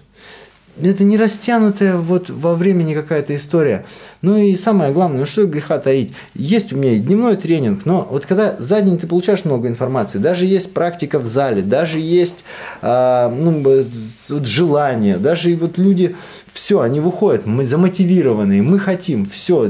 это 0.81 1.03
не 1.03 1.17
растянутая 1.17 1.97
вот 1.97 2.29
во 2.29 2.55
времени 2.55 2.93
какая-то 2.93 3.35
история. 3.35 3.85
Ну 4.21 4.37
и 4.37 4.55
самое 4.55 4.91
главное, 4.91 5.19
ну 5.21 5.25
что 5.25 5.45
греха 5.45 5.79
таить. 5.79 6.13
Есть 6.33 6.73
у 6.73 6.77
меня 6.77 6.93
и 6.93 6.99
дневной 6.99 7.37
тренинг, 7.37 7.85
но 7.85 8.07
вот 8.09 8.25
когда 8.25 8.55
за 8.57 8.81
день 8.81 8.97
ты 8.97 9.07
получаешь 9.07 9.45
много 9.45 9.67
информации, 9.67 10.17
даже 10.17 10.45
есть 10.45 10.73
практика 10.73 11.19
в 11.19 11.27
зале, 11.27 11.61
даже 11.61 11.99
есть 11.99 12.43
а, 12.81 13.29
ну, 13.29 13.85
вот 14.29 14.47
желание, 14.47 15.17
даже 15.17 15.51
и 15.51 15.55
вот 15.55 15.77
люди, 15.77 16.15
все, 16.53 16.79
они 16.79 16.99
выходят, 16.99 17.45
мы 17.45 17.65
замотивированные, 17.65 18.61
мы 18.61 18.79
хотим, 18.79 19.25
все. 19.25 19.69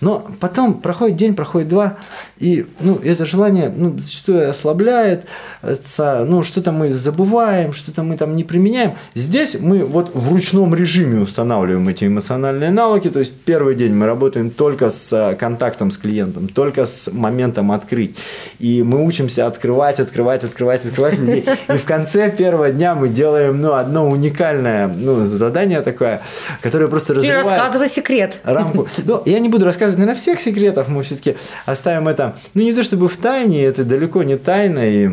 Но 0.00 0.26
потом 0.40 0.80
проходит 0.80 1.16
день, 1.16 1.34
проходит 1.34 1.68
два, 1.68 1.96
и 2.38 2.66
ну, 2.80 2.98
это 3.02 3.26
желание 3.26 3.72
ну, 3.74 3.98
зачастую 3.98 4.50
ослабляет, 4.50 5.26
ну, 5.62 6.42
что-то 6.42 6.72
мы 6.72 6.92
забываем, 6.92 7.72
что-то 7.72 8.02
мы 8.02 8.16
там 8.16 8.36
не 8.36 8.44
применяем. 8.44 8.94
Здесь 9.14 9.56
мы 9.58 9.84
вот 9.84 10.14
в 10.14 10.32
ручном 10.32 10.74
режиме 10.74 11.20
устанавливаем 11.20 11.88
эти 11.88 12.06
эмоциональные 12.06 12.70
навыки, 12.70 13.10
то 13.10 13.20
есть 13.20 13.32
первый 13.44 13.74
день 13.74 13.94
мы 13.94 14.06
работаем 14.06 14.50
только 14.50 14.90
с 14.90 15.12
э, 15.12 15.34
контактом 15.36 15.90
с 15.90 15.98
клиентом, 15.98 16.48
только 16.48 16.86
с 16.86 17.10
моментом 17.12 17.72
открыть. 17.72 18.16
И 18.58 18.82
мы 18.82 19.04
учимся 19.04 19.46
открывать, 19.46 20.00
открывать, 20.00 20.44
открывать, 20.44 20.84
открывать 20.84 21.18
людей. 21.18 21.44
И 21.68 21.76
в 21.76 21.84
конце 21.84 22.30
первого 22.30 22.70
дня 22.70 22.94
мы 22.94 23.08
делаем 23.08 23.60
ну, 23.60 23.72
одно 23.72 24.08
уникальное 24.08 24.88
ну, 24.88 25.24
задание 25.24 25.80
такое, 25.80 26.20
которое 26.60 26.88
просто 26.88 27.14
разрывает... 27.14 27.44
Ты 27.44 27.50
рассказывай 27.50 27.88
секрет. 27.88 28.36
Рамку. 28.44 28.88
Ну, 29.04 29.22
я 29.24 29.38
не 29.38 29.48
буду 29.48 29.64
рассказывать 29.64 29.93
рассказывать, 29.94 29.98
наверное, 29.98 30.20
всех 30.20 30.40
секретов, 30.40 30.88
мы 30.88 31.02
все-таки 31.02 31.36
оставим 31.66 32.08
это, 32.08 32.36
ну, 32.54 32.62
не 32.62 32.72
то 32.74 32.82
чтобы 32.82 33.08
в 33.08 33.16
тайне, 33.16 33.64
это 33.64 33.84
далеко 33.84 34.22
не 34.22 34.36
тайна, 34.36 34.80
и 34.80 35.10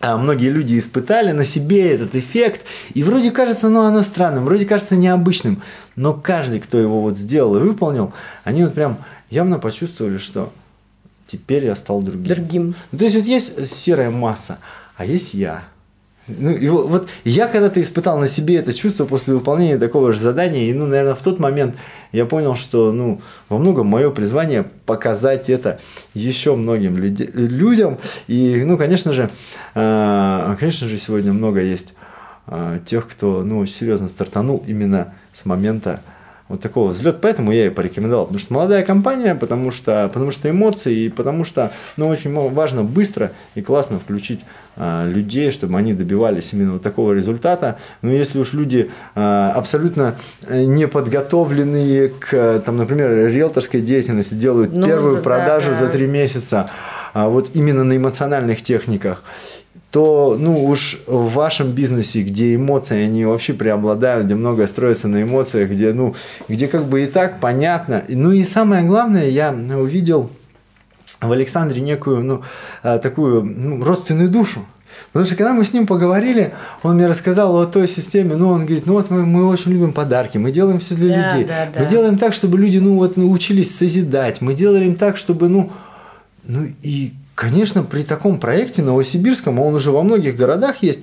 а 0.00 0.16
многие 0.16 0.50
люди 0.50 0.78
испытали 0.78 1.32
на 1.32 1.44
себе 1.44 1.94
этот 1.94 2.16
эффект, 2.16 2.64
и 2.94 3.04
вроде 3.04 3.30
кажется, 3.30 3.68
ну, 3.68 3.82
оно 3.82 4.02
странным, 4.02 4.44
вроде 4.44 4.64
кажется 4.64 4.96
необычным, 4.96 5.62
но 5.96 6.12
каждый, 6.12 6.60
кто 6.60 6.78
его 6.78 7.00
вот 7.00 7.16
сделал 7.16 7.56
и 7.56 7.60
выполнил, 7.60 8.12
они 8.44 8.64
вот 8.64 8.74
прям 8.74 8.96
явно 9.30 9.58
почувствовали, 9.58 10.18
что 10.18 10.52
теперь 11.26 11.64
я 11.66 11.76
стал 11.76 12.02
другим. 12.02 12.24
Другим. 12.24 12.74
Ну, 12.90 12.98
то 12.98 13.04
есть 13.04 13.16
вот 13.16 13.26
есть 13.26 13.68
серая 13.68 14.10
масса, 14.10 14.58
а 14.96 15.04
есть 15.04 15.34
я. 15.34 15.62
Ну, 16.28 16.50
и 16.50 16.68
вот, 16.68 17.08
я 17.24 17.48
когда-то 17.48 17.82
испытал 17.82 18.18
на 18.18 18.28
себе 18.28 18.56
это 18.56 18.72
чувство 18.72 19.06
после 19.06 19.34
выполнения 19.34 19.76
такого 19.76 20.12
же 20.12 20.20
задания, 20.20 20.70
и, 20.70 20.72
ну, 20.72 20.86
наверное, 20.86 21.16
в 21.16 21.22
тот 21.22 21.40
момент 21.40 21.74
я 22.12 22.26
понял, 22.26 22.54
что, 22.54 22.92
ну, 22.92 23.20
во 23.48 23.58
многом 23.58 23.88
мое 23.88 24.10
призвание 24.10 24.64
показать 24.86 25.50
это 25.50 25.80
еще 26.14 26.54
многим 26.54 26.96
люди, 26.96 27.28
людям. 27.32 27.98
И, 28.28 28.62
ну, 28.64 28.78
конечно 28.78 29.12
же, 29.12 29.30
э, 29.74 30.56
конечно 30.60 30.86
же, 30.86 30.96
сегодня 30.96 31.32
много 31.32 31.60
есть 31.60 31.94
э, 32.46 32.78
тех, 32.86 33.08
кто, 33.08 33.42
ну, 33.42 33.66
серьезно 33.66 34.06
стартанул 34.08 34.62
именно 34.66 35.14
с 35.34 35.44
момента 35.44 36.02
вот 36.52 36.60
такого 36.60 36.90
взлет. 36.90 37.20
Поэтому 37.20 37.50
я 37.50 37.66
и 37.66 37.70
порекомендовал. 37.70 38.26
Потому 38.26 38.40
что 38.40 38.52
молодая 38.52 38.84
компания, 38.84 39.34
потому 39.34 39.70
что, 39.70 40.10
потому 40.12 40.30
что 40.30 40.50
эмоции, 40.50 41.04
и 41.04 41.08
потому 41.08 41.44
что 41.44 41.72
ну, 41.96 42.08
очень 42.08 42.32
важно 42.50 42.84
быстро 42.84 43.32
и 43.54 43.62
классно 43.62 43.98
включить 43.98 44.40
а, 44.76 45.06
людей, 45.06 45.50
чтобы 45.50 45.78
они 45.78 45.94
добивались 45.94 46.50
именно 46.52 46.74
вот 46.74 46.82
такого 46.82 47.14
результата. 47.14 47.78
Но 48.02 48.12
если 48.12 48.38
уж 48.38 48.52
люди 48.52 48.90
а, 49.14 49.52
абсолютно 49.52 50.16
э, 50.46 50.64
не 50.64 50.86
подготовленные 50.86 52.10
к, 52.10 52.62
там, 52.64 52.76
например, 52.76 53.28
риэлторской 53.28 53.80
деятельности, 53.80 54.34
делают 54.34 54.74
ну, 54.74 54.86
первую 54.86 55.16
за, 55.16 55.22
продажу 55.22 55.70
да, 55.70 55.78
да. 55.78 55.86
за 55.86 55.90
три 55.90 56.06
месяца, 56.06 56.70
а 57.14 57.28
вот 57.28 57.50
именно 57.54 57.82
на 57.82 57.96
эмоциональных 57.96 58.62
техниках, 58.62 59.22
то, 59.92 60.38
ну 60.40 60.64
уж 60.64 61.00
в 61.06 61.34
вашем 61.34 61.70
бизнесе, 61.70 62.22
где 62.22 62.54
эмоции, 62.54 63.04
они 63.04 63.26
вообще 63.26 63.52
преобладают, 63.52 64.24
где 64.24 64.34
многое 64.34 64.66
строится 64.66 65.06
на 65.06 65.22
эмоциях, 65.22 65.68
где, 65.70 65.92
ну, 65.92 66.14
где 66.48 66.66
как 66.66 66.86
бы 66.86 67.02
и 67.02 67.06
так 67.06 67.40
понятно. 67.40 68.02
Ну 68.08 68.32
и 68.32 68.42
самое 68.42 68.84
главное, 68.84 69.28
я 69.28 69.52
увидел 69.52 70.30
в 71.20 71.30
Александре 71.30 71.82
некую, 71.82 72.24
ну, 72.24 72.42
а, 72.82 72.98
такую 72.98 73.44
ну, 73.44 73.84
родственную 73.84 74.30
душу. 74.30 74.64
Потому 75.12 75.26
что 75.26 75.36
когда 75.36 75.52
мы 75.52 75.62
с 75.62 75.74
ним 75.74 75.86
поговорили, 75.86 76.54
он 76.82 76.94
мне 76.94 77.06
рассказал 77.06 77.54
о 77.60 77.66
той 77.66 77.86
системе, 77.86 78.34
ну, 78.34 78.48
он 78.48 78.64
говорит, 78.64 78.86
ну 78.86 78.94
вот 78.94 79.10
мы, 79.10 79.26
мы 79.26 79.46
очень 79.46 79.72
любим 79.72 79.92
подарки, 79.92 80.38
мы 80.38 80.52
делаем 80.52 80.78
все 80.78 80.94
для 80.94 81.08
да, 81.14 81.28
людей. 81.28 81.44
Да, 81.44 81.68
да. 81.72 81.80
Мы 81.80 81.86
делаем 81.86 82.16
так, 82.16 82.32
чтобы 82.32 82.56
люди, 82.56 82.78
ну, 82.78 82.94
вот 82.94 83.18
научились 83.18 83.76
созидать, 83.76 84.40
мы 84.40 84.54
делаем 84.54 84.94
так, 84.94 85.18
чтобы, 85.18 85.50
ну, 85.50 85.70
ну 86.44 86.66
и 86.80 87.12
Конечно, 87.34 87.82
при 87.82 88.02
таком 88.02 88.38
проекте 88.38 88.82
новосибирском, 88.82 89.58
а 89.58 89.62
он 89.62 89.74
уже 89.74 89.90
во 89.90 90.02
многих 90.02 90.36
городах 90.36 90.82
есть, 90.82 91.00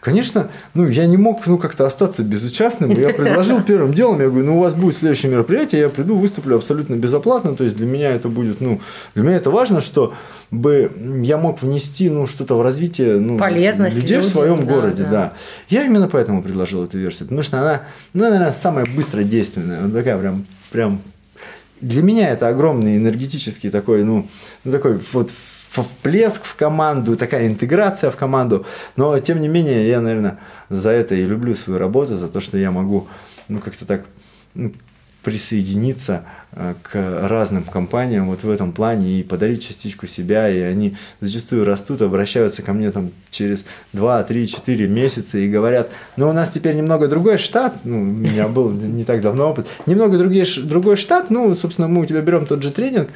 конечно, 0.00 0.48
ну, 0.74 0.86
я 0.86 1.06
не 1.06 1.16
мог 1.16 1.44
ну, 1.44 1.58
как-то 1.58 1.86
остаться 1.86 2.22
безучастным. 2.22 2.90
Я 2.92 3.10
предложил 3.10 3.60
первым 3.66 3.92
делом, 3.92 4.20
я 4.20 4.28
говорю, 4.28 4.46
ну, 4.46 4.58
у 4.58 4.60
вас 4.60 4.74
будет 4.74 4.96
следующее 4.96 5.32
мероприятие, 5.32 5.80
я 5.80 5.88
приду, 5.88 6.16
выступлю 6.16 6.56
абсолютно 6.56 6.94
безоплатно, 6.94 7.54
то 7.54 7.64
есть 7.64 7.76
для 7.76 7.86
меня 7.86 8.10
это 8.12 8.28
будет, 8.28 8.60
ну, 8.60 8.80
для 9.14 9.24
меня 9.24 9.36
это 9.36 9.50
важно, 9.50 9.80
что 9.80 10.14
бы 10.52 10.92
я 11.24 11.36
мог 11.36 11.60
внести 11.62 12.10
ну, 12.10 12.28
что-то 12.28 12.54
в 12.56 12.62
развитие 12.62 13.18
ну, 13.18 13.36
Полезность 13.38 13.96
людей 13.96 14.18
людям, 14.18 14.30
в 14.30 14.32
своем 14.32 14.66
да, 14.66 14.72
городе. 14.72 15.02
Да. 15.02 15.10
Да. 15.10 15.32
Я 15.68 15.84
именно 15.84 16.08
поэтому 16.08 16.44
предложил 16.44 16.84
эту 16.84 16.98
версию, 16.98 17.26
потому 17.26 17.42
что 17.42 17.58
она, 17.58 17.82
ну, 18.12 18.22
наверное, 18.22 18.52
самая 18.52 18.86
быстродейственная, 18.86 19.82
вот 19.82 19.92
такая 19.92 20.16
прям, 20.16 20.44
прям 20.70 21.00
для 21.80 22.02
меня 22.02 22.28
это 22.30 22.48
огромный 22.48 22.96
энергетический 22.96 23.68
такой, 23.68 24.04
ну, 24.04 24.28
ну 24.64 24.72
такой 24.72 25.00
вот 25.12 25.30
всплеск 25.72 26.44
в 26.44 26.54
команду, 26.54 27.16
такая 27.16 27.46
интеграция 27.46 28.10
в 28.10 28.16
команду. 28.16 28.66
Но, 28.96 29.18
тем 29.20 29.40
не 29.40 29.48
менее, 29.48 29.88
я, 29.88 30.00
наверное, 30.00 30.38
за 30.68 30.90
это 30.90 31.14
и 31.14 31.24
люблю 31.24 31.54
свою 31.54 31.78
работу, 31.78 32.16
за 32.16 32.28
то, 32.28 32.40
что 32.40 32.58
я 32.58 32.70
могу 32.70 33.08
ну, 33.48 33.58
как-то 33.58 33.86
так 33.86 34.04
ну, 34.54 34.72
присоединиться 35.22 36.24
к 36.82 36.94
разным 37.28 37.64
компаниям 37.64 38.28
вот 38.28 38.42
в 38.42 38.50
этом 38.50 38.72
плане 38.72 39.20
и 39.20 39.22
подарить 39.22 39.66
частичку 39.66 40.06
себя, 40.06 40.50
и 40.50 40.60
они 40.60 40.96
зачастую 41.20 41.64
растут, 41.64 42.02
обращаются 42.02 42.62
ко 42.62 42.74
мне 42.74 42.90
там 42.90 43.10
через 43.30 43.64
2, 43.94 44.22
3, 44.22 44.48
4 44.48 44.88
месяца 44.88 45.38
и 45.38 45.48
говорят, 45.48 45.90
ну 46.16 46.28
у 46.28 46.32
нас 46.32 46.50
теперь 46.50 46.74
немного 46.74 47.08
другой 47.08 47.38
штат, 47.38 47.74
ну 47.84 48.00
у 48.00 48.04
меня 48.04 48.48
был 48.48 48.70
не 48.70 49.04
так 49.04 49.22
давно 49.22 49.50
опыт, 49.50 49.66
немного 49.86 50.18
другие, 50.18 50.44
другой 50.62 50.96
штат, 50.96 51.30
ну 51.30 51.56
собственно 51.56 51.88
мы 51.88 52.02
у 52.02 52.06
тебя 52.06 52.20
берем 52.20 52.44
тот 52.44 52.62
же 52.62 52.70
тренинг, 52.70 53.08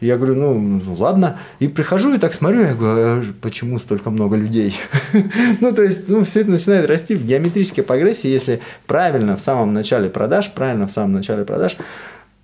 я 0.00 0.16
говорю, 0.16 0.34
ну, 0.34 0.54
ну 0.54 0.94
ладно. 0.94 1.38
И 1.60 1.68
прихожу 1.68 2.14
и 2.14 2.18
так 2.18 2.34
смотрю, 2.34 2.62
я 2.62 2.74
говорю, 2.74 3.00
а 3.06 3.24
почему 3.40 3.78
столько 3.78 4.10
много 4.10 4.36
людей? 4.36 4.76
ну, 5.60 5.72
то 5.72 5.82
есть, 5.82 6.08
ну, 6.08 6.24
все 6.24 6.40
это 6.40 6.50
начинает 6.50 6.88
расти 6.88 7.14
в 7.14 7.24
геометрической 7.24 7.84
прогрессии, 7.84 8.28
если 8.28 8.60
правильно 8.86 9.36
в 9.36 9.40
самом 9.40 9.72
начале 9.72 10.10
продаж, 10.10 10.52
правильно 10.52 10.88
в 10.88 10.90
самом 10.90 11.12
начале 11.12 11.44
продаж 11.44 11.76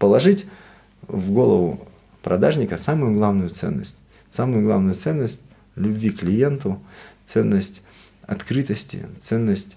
положить 0.00 0.46
в 1.06 1.30
голову 1.30 1.86
продажника 2.22 2.76
самую 2.76 3.12
главную 3.12 3.50
ценность. 3.50 3.98
Самую 4.30 4.64
главную 4.64 4.94
ценность 4.94 5.42
любви 5.76 6.10
к 6.10 6.20
клиенту, 6.20 6.80
ценность 7.24 7.82
открытости, 8.22 9.06
ценность 9.20 9.76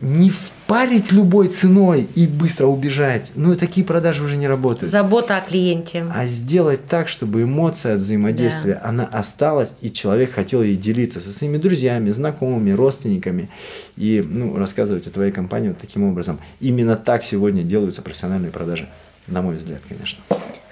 не 0.00 0.30
впарить 0.30 1.12
любой 1.12 1.48
ценой 1.48 2.02
и 2.02 2.26
быстро 2.26 2.66
убежать. 2.66 3.30
Ну, 3.36 3.54
такие 3.56 3.86
продажи 3.86 4.24
уже 4.24 4.36
не 4.36 4.48
работают. 4.48 4.90
Забота 4.90 5.36
о 5.36 5.40
клиенте. 5.40 6.04
А 6.12 6.26
сделать 6.26 6.86
так, 6.86 7.08
чтобы 7.08 7.42
эмоция 7.42 7.94
от 7.94 8.00
взаимодействия, 8.00 8.74
да. 8.74 8.88
она 8.88 9.04
осталась, 9.04 9.70
и 9.80 9.90
человек 9.90 10.32
хотел 10.32 10.62
ей 10.62 10.76
делиться 10.76 11.20
со 11.20 11.30
своими 11.30 11.58
друзьями, 11.58 12.10
знакомыми, 12.10 12.72
родственниками, 12.72 13.48
и 13.96 14.22
ну, 14.26 14.56
рассказывать 14.56 15.06
о 15.06 15.10
твоей 15.10 15.32
компании 15.32 15.68
вот 15.68 15.78
таким 15.78 16.04
образом. 16.04 16.38
Именно 16.60 16.96
так 16.96 17.24
сегодня 17.24 17.62
делаются 17.62 18.02
профессиональные 18.02 18.50
продажи, 18.50 18.88
на 19.26 19.42
мой 19.42 19.56
взгляд, 19.56 19.80
конечно. 19.88 20.22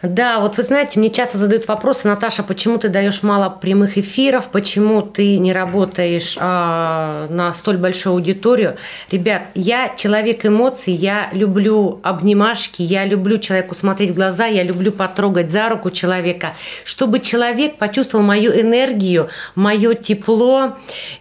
Да, 0.02 0.40
вот 0.40 0.56
вы 0.56 0.64
знаете, 0.64 0.98
мне 0.98 1.10
часто 1.10 1.38
задают 1.38 1.68
вопросы, 1.68 2.08
Наташа, 2.08 2.42
почему 2.42 2.76
ты 2.76 2.88
даешь 2.88 3.22
мало 3.22 3.48
прямых 3.48 3.98
эфиров, 3.98 4.48
почему 4.48 5.00
ты 5.00 5.38
не 5.38 5.52
работаешь 5.52 6.36
а, 6.40 7.28
на 7.28 7.54
столь 7.54 7.76
большую 7.76 8.14
аудиторию. 8.14 8.76
Ребят, 9.12 9.42
я 9.54 9.92
человек 9.94 10.44
эмоций, 10.44 10.92
я 10.92 11.28
люблю 11.30 12.00
обнимашки, 12.02 12.82
я 12.82 13.04
люблю 13.04 13.38
человеку 13.38 13.76
смотреть 13.76 14.10
в 14.10 14.14
глаза, 14.14 14.46
я 14.46 14.64
люблю 14.64 14.90
потрогать 14.90 15.52
за 15.52 15.68
руку 15.68 15.90
человека, 15.90 16.56
чтобы 16.84 17.20
человек 17.20 17.76
почувствовал 17.76 18.24
мою 18.24 18.50
энергию, 18.60 19.28
мое 19.54 19.94
тепло. 19.94 20.78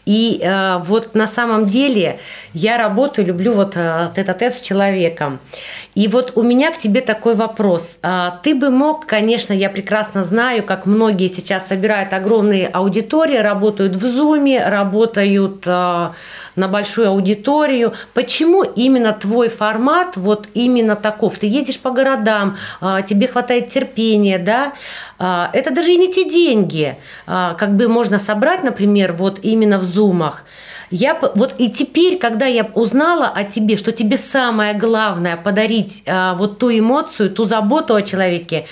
И 0.08 0.42
а, 0.44 0.80
вот 0.80 1.14
на 1.14 1.28
самом 1.28 1.66
деле 1.66 2.18
я 2.56 2.80
работаю, 2.80 3.28
люблю 3.28 3.54
вот 3.54 3.74
а, 3.76 4.12
тет-а-тет 4.16 4.56
с 4.56 4.62
человеком. 4.62 5.40
И 5.94 6.08
вот 6.08 6.34
у 6.36 6.42
меня 6.42 6.72
к 6.72 6.78
тебе 6.78 7.02
такой 7.02 7.36
вопрос. 7.36 7.98
А, 8.02 8.40
ты 8.44 8.56
бы 8.56 8.70
мог, 8.70 9.06
конечно, 9.06 9.52
я 9.52 9.70
прекрасно 9.70 10.24
знаю, 10.24 10.64
как 10.64 10.86
многие 10.86 11.28
сейчас 11.28 11.68
собирают 11.68 12.14
огромные 12.14 12.68
аудитории, 12.68 13.36
работают 13.36 13.96
в 13.98 14.06
Zoom, 14.06 14.70
работают 14.70 15.64
э, 15.66 16.10
на 16.56 16.68
большую 16.70 17.10
аудиторию. 17.10 17.94
Почему 18.14 18.64
именно 18.64 19.12
твой 19.12 19.50
формат 19.50 20.16
вот 20.16 20.48
именно 20.54 20.96
таков? 20.96 21.38
Ты 21.38 21.48
едешь 21.48 21.80
по 21.80 21.92
городам, 21.92 22.56
э, 22.80 23.00
тебе 23.08 23.28
хватает 23.28 23.70
терпения, 23.70 24.40
да? 24.40 24.74
Это 25.20 25.70
даже 25.70 25.92
и 25.92 25.98
не 25.98 26.12
те 26.12 26.28
деньги, 26.28 26.98
как 27.28 27.76
бы 27.76 27.88
можно 27.88 28.18
собрать, 28.18 28.64
например, 28.64 29.14
вот 29.14 29.38
именно 29.44 29.78
в 29.78 29.84
зумах. 29.84 30.44
Я 30.92 31.18
вот 31.36 31.56
и 31.58 31.72
теперь, 31.72 32.18
когда 32.18 32.46
я 32.46 32.70
узнала 32.76 33.28
о 33.28 33.46
тебе, 33.46 33.78
что 33.78 33.94
тебе 33.94 34.18
самое 34.18 34.74
главное 34.74 35.38
подарить 35.38 36.04
а, 36.06 36.36
вот 36.36 36.60
ту 36.60 36.70
эмоцию, 36.70 37.32
ту 37.32 37.46
заботу 37.46 37.96
о 37.96 38.02
человеке, 38.02 38.68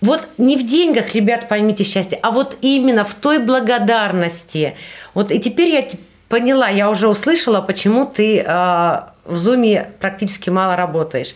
вот 0.00 0.28
не 0.38 0.56
в 0.56 0.66
деньгах, 0.66 1.14
ребят, 1.14 1.48
поймите 1.48 1.82
счастье, 1.84 2.18
а 2.22 2.30
вот 2.30 2.56
именно 2.62 3.04
в 3.04 3.14
той 3.14 3.40
благодарности. 3.40 4.76
Вот 5.12 5.32
и 5.32 5.40
теперь 5.40 5.68
я 5.68 5.84
поняла, 6.28 6.68
я 6.68 6.88
уже 6.88 7.08
услышала, 7.08 7.60
почему 7.60 8.06
ты 8.06 8.38
э, 8.38 8.44
в 8.46 9.36
зуме 9.36 9.90
практически 10.00 10.48
мало 10.48 10.76
работаешь. 10.76 11.34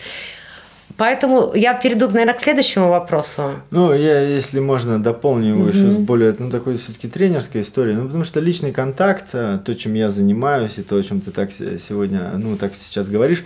Поэтому 0.96 1.52
я 1.54 1.74
перейду, 1.74 2.06
наверное, 2.06 2.34
к 2.34 2.40
следующему 2.40 2.88
вопросу. 2.88 3.50
Ну, 3.70 3.92
я, 3.92 4.20
если 4.20 4.60
можно, 4.60 5.02
дополню 5.02 5.48
его 5.48 5.62
угу. 5.62 5.68
еще 5.68 5.90
с 5.90 5.96
более, 5.96 6.34
ну, 6.38 6.50
такой 6.50 6.76
все-таки 6.76 7.08
тренерской 7.08 7.62
историей. 7.62 7.96
Ну, 7.96 8.06
потому 8.06 8.24
что 8.24 8.40
личный 8.40 8.72
контакт, 8.72 9.30
э, 9.32 9.58
то, 9.64 9.74
чем 9.74 9.94
я 9.94 10.10
занимаюсь, 10.10 10.78
и 10.78 10.82
то, 10.82 10.96
о 10.96 11.02
чем 11.02 11.20
ты 11.20 11.32
так 11.32 11.50
сегодня, 11.52 12.30
ну, 12.34 12.56
так 12.56 12.74
сейчас 12.76 13.08
говоришь, 13.08 13.44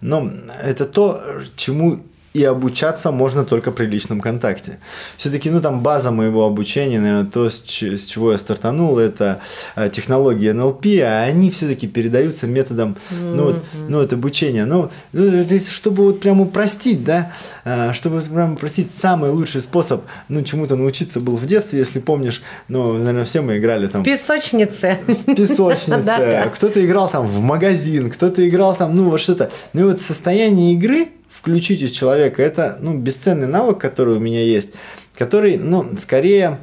но 0.00 0.28
это 0.62 0.86
то, 0.86 1.22
чему 1.56 2.00
и 2.38 2.44
обучаться 2.44 3.10
можно 3.10 3.44
только 3.44 3.72
при 3.72 3.86
личном 3.86 4.20
контакте. 4.20 4.78
Все-таки, 5.16 5.50
ну, 5.50 5.60
там 5.60 5.80
база 5.80 6.12
моего 6.12 6.46
обучения, 6.46 7.00
наверное, 7.00 7.26
то, 7.26 7.50
с, 7.50 7.64
с 7.66 8.06
чего 8.06 8.30
я 8.30 8.38
стартанул, 8.38 8.96
это 8.96 9.40
э, 9.74 9.90
технологии 9.90 10.52
НЛП, 10.52 10.86
а 11.02 11.24
они 11.24 11.50
все-таки 11.50 11.88
передаются 11.88 12.46
методом, 12.46 12.96
ну, 13.10 13.42
вот, 13.42 13.64
ну, 13.88 13.98
вот 13.98 14.12
обучения. 14.12 14.66
Ну, 14.66 14.90
ну 15.12 15.44
чтобы 15.58 16.04
вот 16.04 16.20
прямо 16.20 16.42
упростить, 16.42 17.02
да, 17.02 17.32
э, 17.64 17.92
чтобы 17.92 18.20
прямо 18.20 18.52
упростить, 18.52 18.92
самый 18.92 19.30
лучший 19.30 19.60
способ, 19.60 20.04
ну, 20.28 20.42
чему-то 20.42 20.76
научиться 20.76 21.18
был 21.18 21.36
в 21.36 21.46
детстве, 21.46 21.80
если 21.80 21.98
помнишь, 21.98 22.42
ну, 22.68 22.92
наверное, 22.92 23.24
все 23.24 23.42
мы 23.42 23.58
играли 23.58 23.88
там... 23.88 24.04
Песочницы. 24.04 24.98
Песочницы. 25.26 26.50
Кто-то 26.54 26.86
играл 26.86 27.10
там 27.10 27.26
в 27.26 27.40
магазин, 27.40 28.10
кто-то 28.10 28.48
играл 28.48 28.76
там, 28.76 28.94
ну, 28.94 29.10
вот 29.10 29.20
что-то. 29.20 29.50
Ну, 29.72 29.80
и 29.80 29.84
вот 29.84 30.00
состояние 30.00 30.74
игры, 30.74 31.08
включить 31.38 31.82
из 31.82 31.92
человека. 31.92 32.42
Это 32.42 32.78
ну, 32.80 32.98
бесценный 32.98 33.46
навык, 33.46 33.78
который 33.78 34.16
у 34.16 34.20
меня 34.20 34.42
есть, 34.42 34.72
который, 35.16 35.56
ну, 35.56 35.96
скорее, 35.96 36.58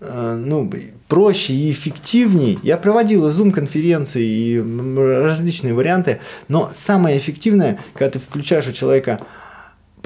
э, 0.00 0.34
ну, 0.44 0.68
проще 1.06 1.52
и 1.52 1.70
эффективнее. 1.70 2.58
Я 2.64 2.78
проводил 2.78 3.28
и 3.28 3.30
Zoom-конференции, 3.30 4.24
и 4.24 4.58
различные 4.60 5.72
варианты, 5.72 6.18
но 6.48 6.70
самое 6.72 7.16
эффективное, 7.16 7.78
когда 7.94 8.10
ты 8.10 8.18
включаешь 8.18 8.66
у 8.66 8.72
человека 8.72 9.20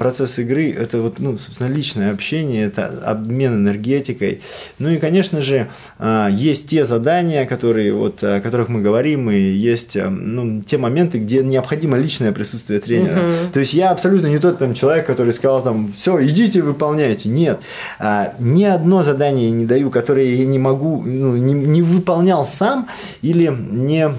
процесс 0.03 0.37
игры– 0.37 0.69
это 0.77 1.01
вот, 1.01 1.19
ну, 1.19 1.37
собственно, 1.37 1.69
личное 1.69 2.11
общение, 2.11 2.65
это 2.65 2.87
обмен 3.05 3.53
энергетикой. 3.53 4.41
Ну 4.77 4.89
и, 4.89 4.97
конечно 4.97 5.41
же, 5.41 5.69
а, 5.97 6.27
есть 6.29 6.67
те 6.67 6.83
задания, 6.83 7.45
которые, 7.45 7.93
вот, 7.93 8.21
о 8.21 8.41
которых 8.41 8.67
мы 8.67 8.81
говорим, 8.81 9.31
и 9.31 9.39
есть 9.39 9.95
а, 9.95 10.09
ну, 10.09 10.61
те 10.61 10.77
моменты, 10.77 11.19
где 11.19 11.41
необходимо 11.41 11.97
личное 11.97 12.33
присутствие 12.33 12.81
тренера. 12.81 13.17
Угу. 13.17 13.53
То 13.53 13.61
есть 13.61 13.73
я 13.73 13.91
абсолютно 13.91 14.27
не 14.27 14.39
тот 14.39 14.59
там, 14.59 14.73
человек, 14.73 15.05
который 15.05 15.31
сказал 15.31 15.63
там, 15.63 15.93
все, 15.93 16.21
идите, 16.25 16.61
выполняйте. 16.61 17.29
Нет, 17.29 17.61
а, 17.97 18.33
ни 18.39 18.65
одно 18.65 19.03
задание 19.03 19.51
не 19.51 19.65
даю, 19.65 19.89
которое 19.89 20.35
я 20.35 20.45
не 20.45 20.59
могу, 20.59 21.01
ну, 21.01 21.37
не, 21.37 21.53
не 21.53 21.81
выполнял 21.81 22.45
сам 22.45 22.89
или 23.21 23.47
не 23.47 24.11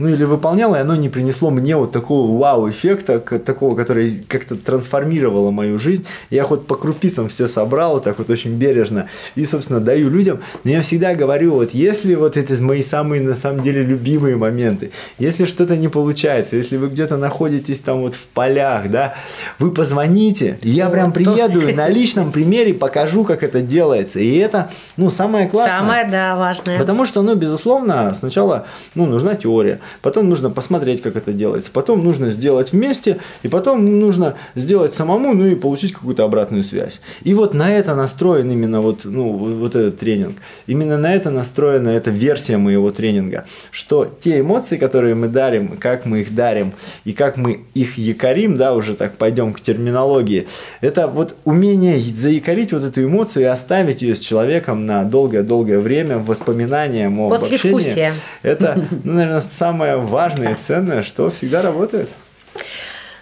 ну 0.00 0.08
или 0.08 0.24
выполнял, 0.24 0.74
и 0.74 0.78
оно 0.78 0.96
не 0.96 1.08
принесло 1.08 1.50
мне 1.50 1.76
вот 1.76 1.92
такого 1.92 2.36
вау-эффекта, 2.38 3.20
такого, 3.20 3.76
который 3.76 4.24
как-то 4.26 4.56
трансформировало 4.56 5.50
мою 5.50 5.78
жизнь. 5.78 6.06
Я 6.30 6.44
хоть 6.44 6.66
по 6.66 6.74
крупицам 6.74 7.28
все 7.28 7.46
собрал, 7.46 7.94
вот 7.94 8.04
так 8.04 8.18
вот 8.18 8.30
очень 8.30 8.54
бережно, 8.54 9.08
и, 9.34 9.44
собственно, 9.44 9.80
даю 9.80 10.08
людям. 10.08 10.40
Но 10.64 10.70
я 10.70 10.82
всегда 10.82 11.14
говорю, 11.14 11.52
вот 11.52 11.72
если 11.72 12.14
вот 12.14 12.36
это 12.36 12.54
мои 12.62 12.82
самые, 12.82 13.20
на 13.20 13.36
самом 13.36 13.62
деле, 13.62 13.82
любимые 13.82 14.36
моменты, 14.36 14.90
если 15.18 15.44
что-то 15.44 15.76
не 15.76 15.88
получается, 15.88 16.56
если 16.56 16.78
вы 16.78 16.88
где-то 16.88 17.16
находитесь 17.16 17.80
там 17.80 18.00
вот 18.00 18.14
в 18.14 18.26
полях, 18.28 18.90
да, 18.90 19.14
вы 19.58 19.70
позвоните, 19.70 20.58
я 20.62 20.88
прям 20.88 21.12
приеду 21.12 21.68
и 21.68 21.72
на 21.74 21.88
личном 21.88 22.32
примере 22.32 22.72
покажу, 22.72 23.24
как 23.24 23.42
это 23.42 23.60
делается. 23.60 24.18
И 24.18 24.36
это, 24.38 24.70
ну, 24.96 25.10
самое 25.10 25.46
классное. 25.46 25.80
Самое, 25.80 26.08
да, 26.08 26.36
важное. 26.36 26.78
Потому 26.78 27.04
что, 27.04 27.20
ну, 27.20 27.34
безусловно, 27.34 28.14
сначала, 28.14 28.66
ну, 28.94 29.04
нужна 29.04 29.34
теория 29.34 29.80
потом 30.02 30.28
нужно 30.28 30.50
посмотреть, 30.50 31.02
как 31.02 31.16
это 31.16 31.32
делается, 31.32 31.70
потом 31.72 32.04
нужно 32.04 32.30
сделать 32.30 32.72
вместе, 32.72 33.18
и 33.42 33.48
потом 33.48 34.00
нужно 34.00 34.36
сделать 34.54 34.94
самому, 34.94 35.34
ну 35.34 35.46
и 35.46 35.54
получить 35.54 35.92
какую-то 35.92 36.24
обратную 36.24 36.64
связь. 36.64 37.00
И 37.22 37.34
вот 37.34 37.54
на 37.54 37.72
это 37.72 37.94
настроен 37.94 38.50
именно 38.50 38.80
вот, 38.80 39.04
ну, 39.04 39.32
вот 39.32 39.74
этот 39.76 39.98
тренинг. 39.98 40.36
Именно 40.66 40.98
на 40.98 41.14
это 41.14 41.30
настроена 41.30 41.88
эта 41.88 42.10
версия 42.10 42.56
моего 42.56 42.90
тренинга, 42.90 43.46
что 43.70 44.06
те 44.20 44.40
эмоции, 44.40 44.76
которые 44.76 45.14
мы 45.14 45.28
дарим, 45.28 45.76
как 45.76 46.06
мы 46.06 46.20
их 46.20 46.34
дарим, 46.34 46.72
и 47.04 47.12
как 47.12 47.36
мы 47.36 47.64
их 47.74 47.98
якорим, 47.98 48.56
да, 48.56 48.74
уже 48.74 48.94
так 48.94 49.16
пойдем 49.16 49.52
к 49.52 49.60
терминологии, 49.60 50.46
это 50.80 51.06
вот 51.06 51.34
умение 51.44 51.98
заякорить 51.98 52.72
вот 52.72 52.84
эту 52.84 53.04
эмоцию 53.04 53.42
и 53.42 53.46
оставить 53.46 54.02
ее 54.02 54.14
с 54.14 54.20
человеком 54.20 54.86
на 54.86 55.04
долгое-долгое 55.04 55.80
время, 55.80 56.18
воспоминанием 56.18 57.18
о 57.20 57.30
После 57.30 57.54
общении. 57.54 57.74
Вкусия. 57.74 58.12
Это, 58.42 58.86
ну, 59.04 59.12
наверное, 59.14 59.40
самое 59.40 59.79
важное 59.96 60.52
и 60.52 60.54
ценное, 60.54 61.02
что 61.02 61.30
всегда 61.30 61.62
работает. 61.62 62.08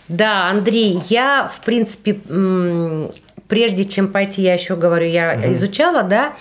Да, 0.08 0.48
Андрей, 0.48 1.02
я, 1.08 1.50
в 1.54 1.64
принципе, 1.64 2.18
прежде 3.46 3.84
чем 3.84 4.08
пойти, 4.08 4.42
я 4.42 4.54
еще 4.54 4.76
говорю, 4.76 5.06
я 5.06 5.38
угу. 5.38 5.52
изучала, 5.52 6.02
да, 6.02 6.32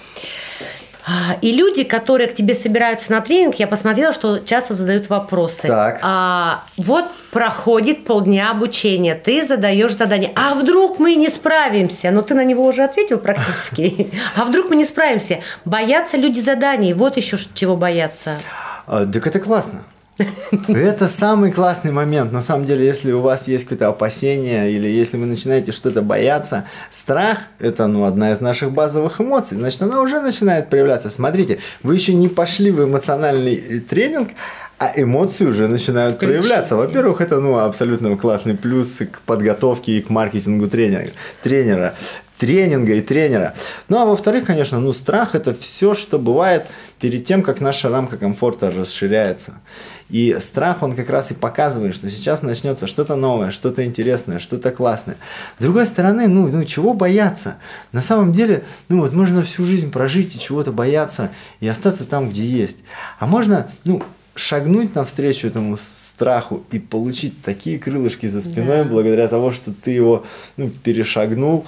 а, 1.09 1.37
и 1.41 1.53
люди, 1.53 1.85
которые 1.85 2.27
к 2.27 2.35
тебе 2.35 2.53
собираются 2.53 3.13
на 3.13 3.21
тренинг, 3.21 3.55
я 3.55 3.67
посмотрела, 3.67 4.11
что 4.11 4.39
часто 4.39 4.73
задают 4.73 5.07
вопросы. 5.09 5.65
Так. 5.67 5.99
А, 6.03 6.65
вот 6.75 7.05
проходит 7.31 8.03
полдня 8.03 8.51
обучения, 8.51 9.15
ты 9.15 9.45
задаешь 9.45 9.95
задание. 9.95 10.33
А 10.35 10.53
вдруг 10.53 10.99
мы 10.99 11.15
не 11.15 11.29
справимся? 11.29 12.11
Ну, 12.11 12.21
ты 12.23 12.33
на 12.33 12.43
него 12.43 12.65
уже 12.65 12.83
ответил 12.83 13.19
практически. 13.19 14.11
А 14.35 14.43
вдруг 14.43 14.69
мы 14.69 14.75
не 14.75 14.83
справимся? 14.85 15.39
Боятся 15.63 16.17
люди 16.17 16.39
заданий. 16.39 16.93
Вот 16.93 17.15
еще 17.15 17.37
чего 17.53 17.77
боятся. 17.77 18.37
А, 18.85 19.05
так 19.05 19.25
это 19.27 19.39
классно. 19.39 19.83
Это 20.67 21.07
самый 21.07 21.51
классный 21.51 21.91
момент. 21.91 22.31
На 22.31 22.41
самом 22.41 22.65
деле, 22.65 22.85
если 22.85 23.11
у 23.11 23.21
вас 23.21 23.47
есть 23.47 23.65
какое-то 23.65 23.89
опасение 23.89 24.71
или 24.71 24.87
если 24.87 25.17
вы 25.17 25.25
начинаете 25.25 25.71
что-то 25.71 26.01
бояться, 26.01 26.65
страх– 26.91 27.39
это 27.59 27.87
ну, 27.87 28.05
одна 28.05 28.31
из 28.31 28.41
наших 28.41 28.71
базовых 28.71 29.21
эмоций. 29.21 29.57
Значит, 29.57 29.81
она 29.81 30.01
уже 30.01 30.19
начинает 30.21 30.69
проявляться. 30.69 31.09
Смотрите, 31.09 31.59
вы 31.83 31.95
еще 31.95 32.13
не 32.13 32.27
пошли 32.27 32.71
в 32.71 32.83
эмоциональный 32.83 33.55
э, 33.55 33.79
тренинг, 33.79 34.29
а 34.79 34.91
эмоции 34.95 35.45
уже 35.45 35.67
начинают 35.67 36.19
Ключ. 36.19 36.29
проявляться. 36.29 36.75
Во-первых, 36.75 37.21
это 37.21 37.39
ну, 37.39 37.57
абсолютно 37.57 38.15
классный 38.15 38.55
плюс 38.55 38.97
к 38.97 39.21
подготовке 39.21 39.93
и 39.93 40.01
к 40.01 40.09
маркетингу 40.09 40.67
тренера. 40.67 41.07
тренера 41.41 41.95
тренинга 42.37 42.93
и 42.93 43.01
тренера. 43.01 43.53
Ну 43.89 43.97
а 43.97 44.05
во-вторых, 44.05 44.45
конечно, 44.45 44.79
ну 44.79 44.93
страх 44.93 45.35
это 45.35 45.53
все, 45.53 45.93
что 45.93 46.19
бывает 46.19 46.67
перед 46.99 47.25
тем, 47.25 47.43
как 47.43 47.61
наша 47.61 47.89
рамка 47.89 48.17
комфорта 48.17 48.71
расширяется. 48.71 49.59
И 50.09 50.37
страх, 50.39 50.83
он 50.83 50.95
как 50.95 51.09
раз 51.09 51.31
и 51.31 51.33
показывает, 51.33 51.93
что 51.93 52.09
сейчас 52.09 52.41
начнется 52.41 52.87
что-то 52.87 53.15
новое, 53.15 53.51
что-то 53.51 53.85
интересное, 53.85 54.39
что-то 54.39 54.71
классное. 54.71 55.17
С 55.59 55.61
другой 55.61 55.85
стороны, 55.85 56.27
ну, 56.27 56.47
ну 56.47 56.63
чего 56.63 56.93
бояться? 56.93 57.57
На 57.91 58.01
самом 58.01 58.33
деле, 58.33 58.63
ну 58.89 59.01
вот 59.01 59.13
можно 59.13 59.43
всю 59.43 59.65
жизнь 59.65 59.91
прожить 59.91 60.35
и 60.35 60.39
чего-то 60.39 60.71
бояться 60.71 61.31
и 61.59 61.67
остаться 61.67 62.05
там, 62.05 62.29
где 62.29 62.45
есть. 62.45 62.79
А 63.19 63.27
можно, 63.27 63.69
ну, 63.83 64.01
шагнуть 64.37 64.95
навстречу 64.95 65.47
этому 65.47 65.77
страху 65.77 66.63
и 66.71 66.79
получить 66.79 67.41
такие 67.41 67.77
крылышки 67.79 68.27
за 68.27 68.41
спиной 68.41 68.79
да. 68.79 68.83
благодаря 68.85 69.27
тому, 69.27 69.51
что 69.51 69.71
ты 69.73 69.91
его 69.91 70.25
ну, 70.55 70.69
перешагнул. 70.69 71.65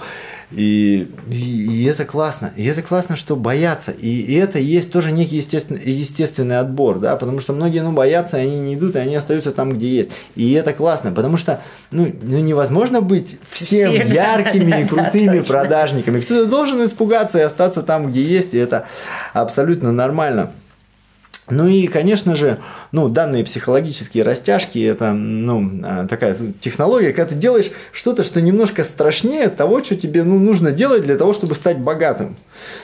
И, 0.52 1.08
и, 1.30 1.34
и 1.34 1.84
это 1.84 2.04
классно. 2.04 2.52
И 2.56 2.64
это 2.64 2.82
классно, 2.82 3.16
что 3.16 3.36
боятся. 3.36 3.92
И, 3.92 4.08
и 4.08 4.34
это 4.34 4.58
есть 4.58 4.90
тоже 4.90 5.12
некий 5.12 5.36
естественный, 5.36 5.80
естественный 5.84 6.58
отбор, 6.58 6.98
да, 6.98 7.14
потому 7.14 7.38
что 7.38 7.52
многие, 7.52 7.82
ну, 7.82 7.92
боятся, 7.92 8.38
и 8.38 8.42
они 8.42 8.58
не 8.58 8.74
идут, 8.74 8.96
и 8.96 8.98
они 8.98 9.14
остаются 9.14 9.52
там, 9.52 9.74
где 9.74 9.88
есть. 9.88 10.10
И 10.34 10.52
это 10.52 10.72
классно, 10.72 11.12
потому 11.12 11.36
что, 11.36 11.60
ну, 11.92 12.12
ну 12.22 12.38
невозможно 12.38 13.00
быть 13.00 13.38
всем 13.48 13.92
Все, 13.92 14.04
яркими 14.08 14.70
да, 14.70 14.80
и 14.80 14.86
крутыми 14.86 15.38
да, 15.38 15.44
продажниками. 15.44 16.20
Кто-то 16.20 16.46
должен 16.46 16.84
испугаться 16.84 17.38
и 17.38 17.42
остаться 17.42 17.82
там, 17.82 18.10
где 18.10 18.24
есть, 18.24 18.54
и 18.54 18.58
это 18.58 18.86
абсолютно 19.32 19.92
нормально. 19.92 20.50
Ну 21.48 21.66
и, 21.66 21.86
конечно 21.86 22.36
же, 22.36 22.60
ну, 22.92 23.08
данные 23.08 23.44
психологические 23.44 24.22
растяжки– 24.22 24.78
это 24.84 25.12
ну, 25.12 25.80
а, 25.82 26.06
такая 26.06 26.36
технология, 26.60 27.12
когда 27.12 27.30
ты 27.30 27.34
делаешь 27.34 27.70
что-то, 27.92 28.22
что 28.22 28.40
немножко 28.40 28.84
страшнее 28.84 29.48
того, 29.48 29.82
что 29.82 29.96
тебе 29.96 30.22
ну, 30.22 30.38
нужно 30.38 30.70
делать 30.70 31.02
для 31.02 31.16
того, 31.16 31.32
чтобы 31.32 31.54
стать 31.54 31.78
богатым. 31.78 32.36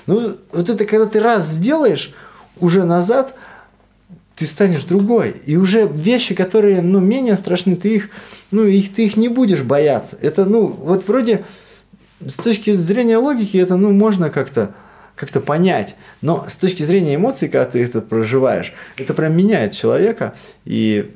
Ну, 0.07 0.37
вот 0.53 0.69
это 0.69 0.85
когда 0.85 1.07
ты 1.07 1.21
раз 1.21 1.47
сделаешь, 1.47 2.13
уже 2.59 2.85
назад 2.85 3.35
ты 4.35 4.47
станешь 4.47 4.85
другой. 4.85 5.37
И 5.47 5.57
уже 5.57 5.87
вещи, 5.87 6.35
которые 6.35 6.83
ну, 6.83 7.01
менее 7.01 7.37
страшны, 7.37 7.77
ты 7.77 7.95
их, 7.95 8.11
ну, 8.51 8.65
их, 8.65 8.95
ты 8.95 9.07
их 9.07 9.17
не 9.17 9.29
будешь 9.29 9.63
бояться. 9.63 10.19
Это, 10.21 10.45
ну, 10.45 10.67
вот 10.67 11.07
вроде 11.09 11.45
с 12.21 12.35
точки 12.35 12.75
зрения 12.75 13.17
логики, 13.17 13.57
это, 13.57 13.77
ну, 13.77 13.93
можно 13.93 14.31
как-то 14.31 14.75
как-то 15.17 15.41
понять. 15.41 15.97
Но 16.23 16.45
с 16.49 16.57
точки 16.57 16.85
зрения 16.85 17.17
эмоций, 17.17 17.49
когда 17.49 17.67
ты 17.67 17.83
это 17.83 18.01
проживаешь, 18.01 18.73
это 18.97 19.15
прям 19.15 19.37
меняет 19.37 19.73
человека. 19.73 20.35
И 20.65 21.13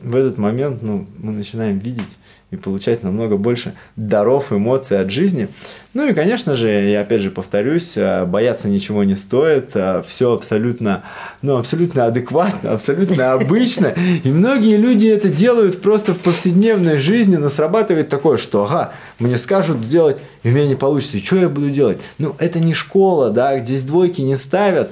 в 0.00 0.16
этот 0.16 0.38
момент 0.38 0.82
ну, 0.82 1.06
мы 1.18 1.32
начинаем 1.32 1.78
видеть 1.78 2.16
и 2.54 2.56
получать 2.56 3.02
намного 3.02 3.36
больше 3.36 3.74
даров, 3.96 4.52
эмоций 4.52 5.00
от 5.00 5.10
жизни. 5.10 5.48
Ну 5.92 6.08
и, 6.08 6.12
конечно 6.12 6.56
же, 6.56 6.68
я 6.68 7.02
опять 7.02 7.20
же 7.20 7.30
повторюсь, 7.30 7.96
э, 7.96 8.24
бояться 8.24 8.68
ничего 8.68 9.04
не 9.04 9.14
стоит, 9.14 9.70
э, 9.74 10.02
все 10.06 10.32
абсолютно, 10.32 11.04
ну, 11.40 11.56
абсолютно 11.56 12.06
адекватно, 12.06 12.72
абсолютно 12.72 13.32
обычно, 13.34 13.94
и 14.24 14.28
многие 14.28 14.76
люди 14.76 15.06
это 15.06 15.28
делают 15.28 15.80
просто 15.80 16.12
в 16.12 16.18
повседневной 16.18 16.98
жизни, 16.98 17.36
но 17.36 17.48
срабатывает 17.48 18.08
такое, 18.08 18.38
что, 18.38 18.64
ага, 18.64 18.92
мне 19.20 19.38
скажут 19.38 19.84
сделать, 19.84 20.16
и 20.42 20.48
у 20.48 20.50
меня 20.50 20.66
не 20.66 20.74
получится, 20.74 21.16
и 21.16 21.22
что 21.22 21.36
я 21.36 21.48
буду 21.48 21.70
делать? 21.70 22.00
Ну, 22.18 22.34
это 22.40 22.58
не 22.58 22.74
школа, 22.74 23.30
да, 23.30 23.60
здесь 23.60 23.84
двойки 23.84 24.20
не 24.20 24.36
ставят, 24.36 24.90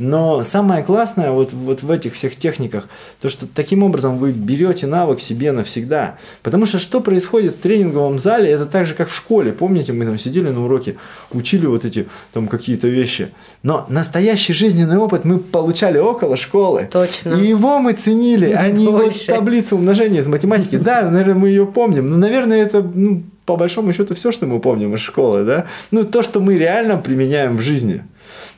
но 0.00 0.42
самое 0.42 0.82
классное 0.82 1.30
вот, 1.30 1.52
вот 1.52 1.82
в 1.82 1.90
этих 1.90 2.14
всех 2.14 2.36
техниках, 2.36 2.88
то, 3.20 3.28
что 3.28 3.46
таким 3.46 3.82
образом 3.82 4.18
вы 4.18 4.32
берете 4.32 4.86
навык 4.86 5.20
себе 5.20 5.52
навсегда. 5.52 6.16
Потому 6.42 6.66
что 6.66 6.78
что 6.78 7.00
происходит 7.00 7.54
в 7.54 7.58
тренинговом 7.58 8.18
зале, 8.18 8.50
это 8.50 8.66
так 8.66 8.86
же, 8.86 8.94
как 8.94 9.08
в 9.08 9.14
школе. 9.14 9.52
Помните, 9.52 9.92
мы 9.92 10.06
там 10.06 10.18
сидели 10.18 10.48
на 10.48 10.64
уроке, 10.64 10.96
учили 11.32 11.66
вот 11.66 11.84
эти 11.84 12.08
там 12.32 12.48
какие-то 12.48 12.88
вещи. 12.88 13.32
Но 13.62 13.86
настоящий 13.88 14.54
жизненный 14.54 14.96
опыт 14.96 15.24
мы 15.24 15.38
получали 15.38 15.98
около 15.98 16.36
школы. 16.36 16.88
Точно. 16.90 17.34
И 17.34 17.46
его 17.46 17.78
мы 17.78 17.92
ценили, 17.92 18.50
а 18.50 18.70
не 18.70 18.88
вот 18.88 19.14
таблицу 19.26 19.76
умножения 19.76 20.20
из 20.20 20.26
математики. 20.26 20.76
Да, 20.76 21.10
наверное, 21.10 21.34
мы 21.34 21.48
ее 21.48 21.66
помним. 21.66 22.06
Но, 22.06 22.16
наверное, 22.16 22.62
это 22.62 22.82
ну, 22.82 23.22
по 23.44 23.56
большому 23.56 23.92
счету 23.92 24.14
все, 24.14 24.32
что 24.32 24.46
мы 24.46 24.60
помним 24.60 24.94
из 24.94 25.00
школы, 25.00 25.44
да? 25.44 25.66
Ну, 25.90 26.04
то, 26.04 26.22
что 26.22 26.40
мы 26.40 26.56
реально 26.56 26.96
применяем 26.96 27.56
в 27.56 27.60
жизни. 27.60 28.04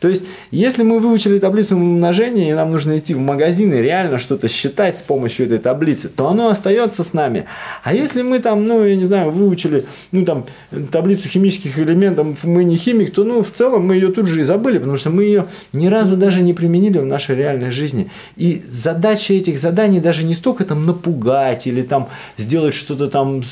То 0.00 0.08
есть, 0.08 0.24
если 0.50 0.82
мы 0.82 0.98
выучили 0.98 1.38
таблицу 1.38 1.76
умножения, 1.76 2.50
и 2.50 2.54
нам 2.54 2.70
нужно 2.70 2.98
идти 2.98 3.14
в 3.14 3.18
магазин 3.18 3.72
и 3.72 3.78
реально 3.80 4.18
что-то 4.18 4.48
считать 4.48 4.98
с 4.98 5.02
помощью 5.02 5.46
этой 5.46 5.58
таблицы, 5.58 6.08
то 6.08 6.28
оно 6.28 6.48
остается 6.48 7.04
с 7.04 7.12
нами. 7.12 7.46
А 7.84 7.94
если 7.94 8.22
мы 8.22 8.38
там, 8.38 8.64
ну, 8.64 8.84
я 8.84 8.96
не 8.96 9.04
знаю, 9.04 9.30
выучили, 9.30 9.84
ну, 10.10 10.24
там, 10.24 10.46
таблицу 10.90 11.28
химических 11.28 11.78
элементов, 11.78 12.44
мы 12.44 12.64
не 12.64 12.76
химик, 12.76 13.12
то, 13.12 13.24
ну, 13.24 13.42
в 13.42 13.50
целом 13.50 13.86
мы 13.86 13.94
ее 13.94 14.08
тут 14.08 14.26
же 14.26 14.40
и 14.40 14.44
забыли, 14.44 14.78
потому 14.78 14.96
что 14.96 15.10
мы 15.10 15.24
ее 15.24 15.46
ни 15.72 15.86
разу 15.86 16.16
даже 16.16 16.42
не 16.42 16.54
применили 16.54 16.98
в 16.98 17.06
нашей 17.06 17.36
реальной 17.36 17.70
жизни. 17.70 18.10
И 18.36 18.62
задача 18.68 19.34
этих 19.34 19.58
заданий 19.58 20.00
даже 20.00 20.24
не 20.24 20.34
столько 20.34 20.64
там 20.64 20.82
напугать 20.82 21.66
или 21.66 21.82
там 21.82 22.08
сделать 22.36 22.74
что-то 22.74 23.08
там 23.08 23.42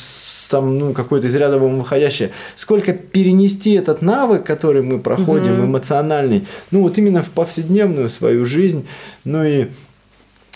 там, 0.50 0.78
ну, 0.78 0.92
какое-то 0.92 1.28
из 1.28 1.34
ряда 1.34 1.58
выходящее, 1.58 2.30
сколько 2.56 2.92
перенести 2.92 3.72
этот 3.72 4.02
навык, 4.02 4.44
который 4.44 4.82
мы 4.82 4.98
проходим, 4.98 5.60
угу. 5.60 5.66
эмоциональный, 5.66 6.46
ну, 6.70 6.82
вот 6.82 6.98
именно 6.98 7.22
в 7.22 7.30
повседневную 7.30 8.10
свою 8.10 8.46
жизнь, 8.46 8.86
ну 9.24 9.44
и 9.44 9.68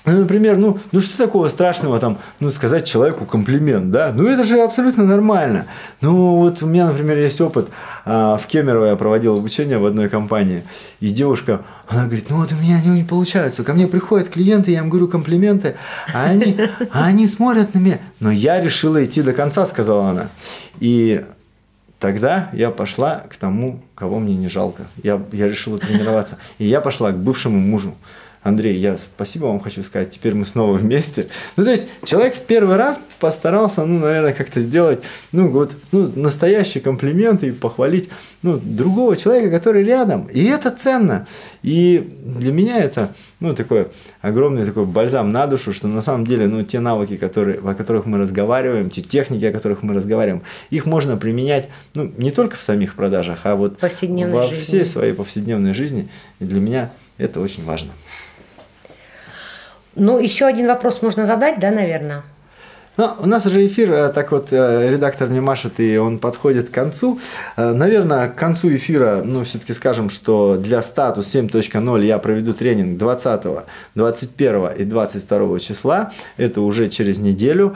ну, 0.05 0.21
например, 0.21 0.59
ну, 0.59 0.79
ну 0.93 1.01
что 1.01 1.17
такого 1.17 1.49
страшного 1.49 1.99
там, 1.99 2.19
ну, 2.39 2.51
сказать 2.51 2.87
человеку 2.87 3.25
комплимент, 3.25 3.91
да? 3.91 4.13
Ну, 4.15 4.27
это 4.27 4.45
же 4.45 4.61
абсолютно 4.61 5.05
нормально. 5.05 5.67
Ну, 6.03 6.37
вот 6.37 6.63
у 6.63 6.67
меня, 6.67 6.89
например, 6.89 7.17
есть 7.17 7.41
опыт. 7.41 7.69
А, 8.05 8.37
в 8.37 8.47
Кемерово 8.47 8.87
я 8.87 8.97
проводил 8.97 9.39
обучение 9.39 9.79
в 9.79 9.87
одной 9.87 10.11
компании, 10.11 10.63
и 11.01 11.09
девушка, 11.09 11.63
она 11.89 12.05
говорит, 12.05 12.29
ну 12.29 12.37
вот 12.37 12.53
у 12.53 12.57
меня 12.57 12.77
они 12.77 13.01
не 13.01 13.05
получаются. 13.05 13.65
Ко 13.65 13.73
мне 13.73 13.87
приходят 13.87 14.29
клиенты, 14.29 14.73
я 14.73 14.81
им 14.81 14.91
говорю 14.91 15.09
комплименты, 15.09 15.77
а 16.13 16.25
они, 16.25 16.59
а 16.93 17.07
они 17.07 17.27
смотрят 17.27 17.73
на 17.75 17.79
меня. 17.79 17.99
Но 18.21 18.31
я 18.31 18.61
решила 18.61 19.03
идти 19.03 19.23
до 19.23 19.33
конца, 19.33 19.65
сказала 19.65 20.11
она. 20.11 20.29
И 20.81 21.25
Тогда 22.05 22.51
я 22.53 22.71
пошла 22.71 23.25
к 23.31 23.37
тому, 23.39 23.81
кого 23.95 24.19
мне 24.19 24.35
не 24.35 24.49
жалко. 24.49 24.83
Я, 25.03 25.23
я 25.33 25.49
решила 25.49 25.79
тренироваться. 25.79 26.37
И 26.59 26.67
я 26.67 26.83
пошла 26.83 27.13
к 27.13 27.17
бывшему 27.17 27.59
мужу. 27.59 27.95
Андрей, 28.45 28.77
я 28.77 28.99
спасибо 28.99 29.47
вам 29.47 29.59
хочу 29.59 29.83
сказать, 29.83 30.11
теперь 30.11 30.35
мы 30.35 30.45
снова 30.45 30.75
вместе. 30.75 31.29
Ну, 31.57 31.65
то 31.65 31.71
есть, 31.71 31.89
человек 32.05 32.35
в 32.37 32.43
первый 32.43 32.77
раз 32.77 33.01
постарался, 33.19 33.87
ну, 33.87 34.01
наверное, 34.01 34.35
как-то 34.35 34.61
сделать, 34.61 35.01
ну, 35.33 35.49
вот, 35.49 35.75
ну, 35.93 36.13
настоящий 36.15 36.81
комплимент 36.81 37.43
и 37.43 37.53
похвалить, 37.53 38.11
ну, 38.43 38.61
другого 38.63 39.17
человека, 39.17 39.51
который 39.51 39.83
рядом. 39.83 40.27
И 40.27 40.45
это 40.45 40.71
ценно. 40.71 41.27
И 41.63 42.19
для 42.23 42.53
меня 42.53 42.77
это, 42.81 43.15
ну, 43.41 43.55
такой 43.55 43.89
огромный 44.21 44.67
такой 44.67 44.85
бальзам 44.85 45.33
на 45.33 45.47
душу, 45.47 45.73
что 45.73 45.89
на 45.89 46.03
самом 46.03 46.27
деле, 46.27 46.47
ну, 46.47 46.63
те 46.65 46.81
навыки, 46.81 47.17
которые, 47.17 47.61
о 47.61 47.75
которых 47.75 48.05
мы 48.05 48.19
разговариваем, 48.19 48.91
те 48.91 49.01
техники, 49.01 49.47
о 49.47 49.53
которых 49.53 49.83
мы 49.83 49.95
разговариваем, 49.95 50.43
их 50.69 50.85
можно 50.85 51.17
применять, 51.17 51.71
ну, 51.95 52.13
не 52.19 52.31
только 52.31 52.59
в 52.59 52.63
самих 52.63 52.95
продажах, 52.95 53.41
а 53.45 53.57
вот 53.57 53.79
во 54.31 54.43
жизни. 54.49 54.61
всей 54.61 54.85
своей 54.85 55.15
повседневной 55.15 55.73
жизни. 55.73 56.11
И 56.41 56.45
для 56.45 56.61
меня 56.61 56.93
это 57.17 57.41
очень 57.41 57.65
важно. 57.65 57.93
Ну, 59.97 60.19
еще 60.19 60.47
один 60.47 60.67
вопрос 60.67 61.03
можно 61.03 61.27
задать, 61.27 61.61
да, 61.61 61.71
наверное? 61.71 62.23
Ну, 62.97 63.11
у 63.19 63.27
нас 63.27 63.45
уже 63.45 63.67
эфир, 63.67 63.93
э, 63.93 64.13
так 64.13 64.31
вот, 64.31 64.53
э, 64.53 64.89
редактор 64.89 65.29
мне 65.29 65.41
машет, 65.41 65.81
и 65.81 65.97
он 65.97 66.19
подходит 66.19 66.69
к 66.69 66.73
концу. 66.73 67.19
Э, 67.57 67.73
наверное, 67.73 68.29
к 68.29 68.37
концу 68.37 68.73
эфира, 68.73 69.23
ну, 69.25 69.43
все-таки 69.43 69.73
скажем, 69.73 70.11
что 70.11 70.57
для 70.57 70.81
статус 70.81 71.27
7.0 71.27 72.05
я 72.05 72.19
проведу 72.19 72.55
тренинг 72.55 72.97
20, 72.97 73.65
21 73.97 74.67
и 74.79 74.85
22 74.85 75.59
числа. 75.59 76.13
Это 76.37 76.61
уже 76.61 76.89
через 76.89 77.19
неделю. 77.19 77.75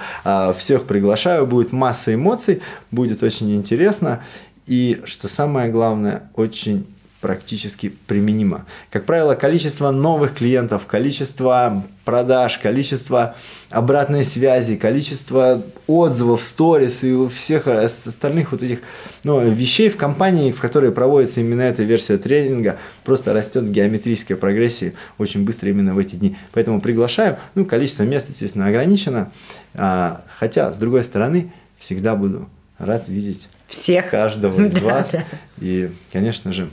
Всех 0.56 0.84
приглашаю, 0.84 1.46
будет 1.46 1.72
масса 1.72 2.14
эмоций, 2.14 2.62
будет 2.92 3.24
очень 3.24 3.52
интересно. 3.56 4.20
И, 4.66 5.00
что 5.04 5.26
самое 5.28 5.68
главное, 5.68 6.30
очень 6.36 6.86
практически 7.20 7.88
применимо. 8.06 8.64
Как 8.90 9.04
правило, 9.04 9.34
количество 9.34 9.90
новых 9.90 10.34
клиентов, 10.34 10.86
количество 10.86 11.84
продаж, 12.04 12.58
количество 12.58 13.34
обратной 13.70 14.24
связи, 14.24 14.76
количество 14.76 15.62
отзывов, 15.86 16.42
сторис 16.44 17.02
и 17.02 17.28
всех 17.28 17.66
остальных 17.66 18.52
вот 18.52 18.62
этих 18.62 18.80
ну, 19.24 19.48
вещей 19.50 19.88
в 19.88 19.96
компании, 19.96 20.52
в 20.52 20.60
которой 20.60 20.92
проводится 20.92 21.40
именно 21.40 21.62
эта 21.62 21.82
версия 21.82 22.18
тренинга, 22.18 22.76
просто 23.04 23.32
растет 23.32 23.64
в 23.64 23.72
геометрической 23.72 24.36
прогрессии 24.36 24.94
очень 25.18 25.44
быстро 25.44 25.70
именно 25.70 25.94
в 25.94 25.98
эти 25.98 26.14
дни. 26.14 26.36
Поэтому 26.52 26.80
приглашаю. 26.80 27.36
Ну, 27.54 27.64
количество 27.64 28.04
мест, 28.04 28.28
естественно, 28.28 28.66
ограничено. 28.66 29.30
А, 29.74 30.24
хотя, 30.38 30.72
с 30.72 30.78
другой 30.78 31.02
стороны, 31.02 31.52
всегда 31.78 32.14
буду 32.14 32.48
рад 32.78 33.08
видеть 33.08 33.48
всех 33.66 34.10
каждого 34.10 34.64
из 34.64 34.78
вас. 34.82 35.14
И, 35.58 35.90
конечно 36.12 36.52
же, 36.52 36.68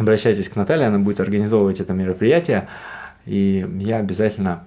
обращайтесь 0.00 0.48
к 0.48 0.56
Наталье, 0.56 0.86
она 0.86 0.98
будет 0.98 1.20
организовывать 1.20 1.80
это 1.80 1.92
мероприятие, 1.92 2.68
и 3.26 3.66
я 3.78 3.98
обязательно 3.98 4.64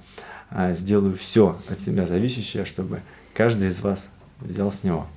а, 0.50 0.74
сделаю 0.74 1.17
все 1.17 1.60
от 1.67 1.80
себя 1.80 2.08
зависящее, 2.08 2.65
чтобы 2.65 3.02
каждый 3.34 3.69
из 3.69 3.80
вас 3.80 4.08
взял 4.39 4.72
с 4.72 4.84
него 4.84 5.08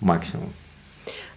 максимум. 0.00 0.50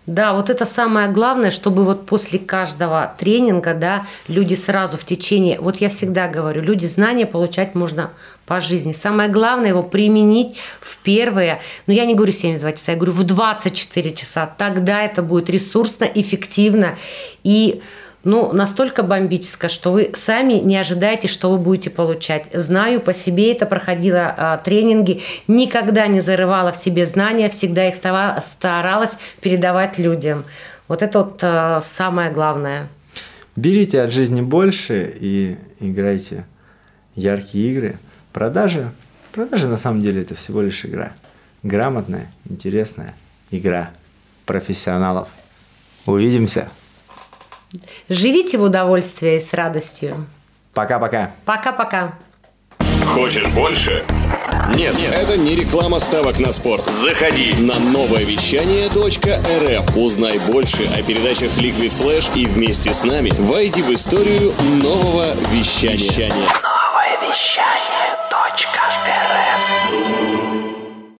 Да, 0.07 0.33
вот 0.33 0.49
это 0.49 0.65
самое 0.65 1.09
главное, 1.09 1.51
чтобы 1.51 1.83
вот 1.83 2.07
после 2.07 2.39
каждого 2.39 3.13
тренинга, 3.19 3.75
да, 3.75 4.07
люди 4.27 4.55
сразу 4.55 4.97
в 4.97 5.05
течение, 5.05 5.59
вот 5.61 5.77
я 5.77 5.89
всегда 5.89 6.27
говорю, 6.27 6.63
люди 6.63 6.87
знания 6.87 7.27
получать 7.27 7.75
можно 7.75 8.09
по 8.47 8.59
жизни. 8.59 8.93
Самое 8.93 9.29
главное 9.29 9.69
его 9.69 9.83
применить 9.83 10.57
в 10.81 10.97
первые, 10.97 11.61
ну 11.85 11.93
я 11.93 12.05
не 12.05 12.15
говорю 12.15 12.33
72 12.33 12.71
часа, 12.71 12.91
я 12.93 12.97
говорю 12.97 13.13
в 13.13 13.23
24 13.23 14.11
часа. 14.13 14.51
Тогда 14.57 15.03
это 15.03 15.21
будет 15.21 15.51
ресурсно, 15.51 16.05
эффективно 16.05 16.97
и 17.43 17.81
ну, 18.23 18.53
настолько 18.53 19.01
бомбическое, 19.01 19.69
что 19.69 19.91
вы 19.91 20.11
сами 20.13 20.53
не 20.53 20.77
ожидаете, 20.77 21.27
что 21.27 21.51
вы 21.51 21.57
будете 21.57 21.89
получать. 21.89 22.45
Знаю 22.53 23.01
по 23.01 23.13
себе, 23.13 23.51
это 23.51 23.65
проходила 23.65 24.33
а, 24.37 24.57
тренинги, 24.57 25.21
никогда 25.47 26.07
не 26.07 26.21
зарывала 26.21 26.71
в 26.71 26.77
себе 26.77 27.05
знания, 27.05 27.49
всегда 27.49 27.87
их 27.87 27.95
старалась 27.95 29.17
передавать 29.41 29.97
людям. 29.97 30.43
Вот 30.87 31.01
это 31.01 31.19
вот 31.19 31.39
а, 31.41 31.81
самое 31.81 32.31
главное. 32.31 32.89
Берите 33.55 34.01
от 34.01 34.11
жизни 34.11 34.41
больше 34.41 35.13
и 35.19 35.57
играйте 35.79 36.45
яркие 37.15 37.71
игры. 37.71 37.97
Продажи, 38.33 38.91
продажи 39.31 39.67
на 39.67 39.77
самом 39.77 40.01
деле 40.01 40.21
это 40.21 40.35
всего 40.35 40.61
лишь 40.61 40.85
игра. 40.85 41.13
Грамотная, 41.63 42.31
интересная 42.49 43.15
игра 43.49 43.91
профессионалов. 44.45 45.27
Увидимся! 46.05 46.69
Живите 48.09 48.57
в 48.57 48.63
удовольствии 48.63 49.37
и 49.37 49.39
с 49.39 49.53
радостью. 49.53 50.25
Пока-пока. 50.73 51.31
Пока-пока. 51.45 52.13
Хочешь 53.05 53.47
больше? 53.47 54.05
Нет, 54.75 54.97
нет, 54.97 55.13
Это 55.13 55.37
не 55.37 55.55
реклама 55.55 55.99
ставок 55.99 56.39
на 56.39 56.53
спорт. 56.53 56.85
заходи. 56.85 57.53
На 57.59 57.77
новое 57.79 58.23
вещание.рф. 58.23 59.97
Узнай 59.97 60.39
больше 60.51 60.85
о 60.97 61.01
передачах 61.03 61.49
Liquid 61.57 61.89
Flash 61.91 62.29
и 62.35 62.45
вместе 62.45 62.93
с 62.93 63.03
нами 63.03 63.31
войди 63.37 63.81
в 63.81 63.89
историю 63.91 64.53
нового 64.81 65.33
вещания. 65.51 66.29
Новое 66.31 67.29
вещание. 67.29 67.90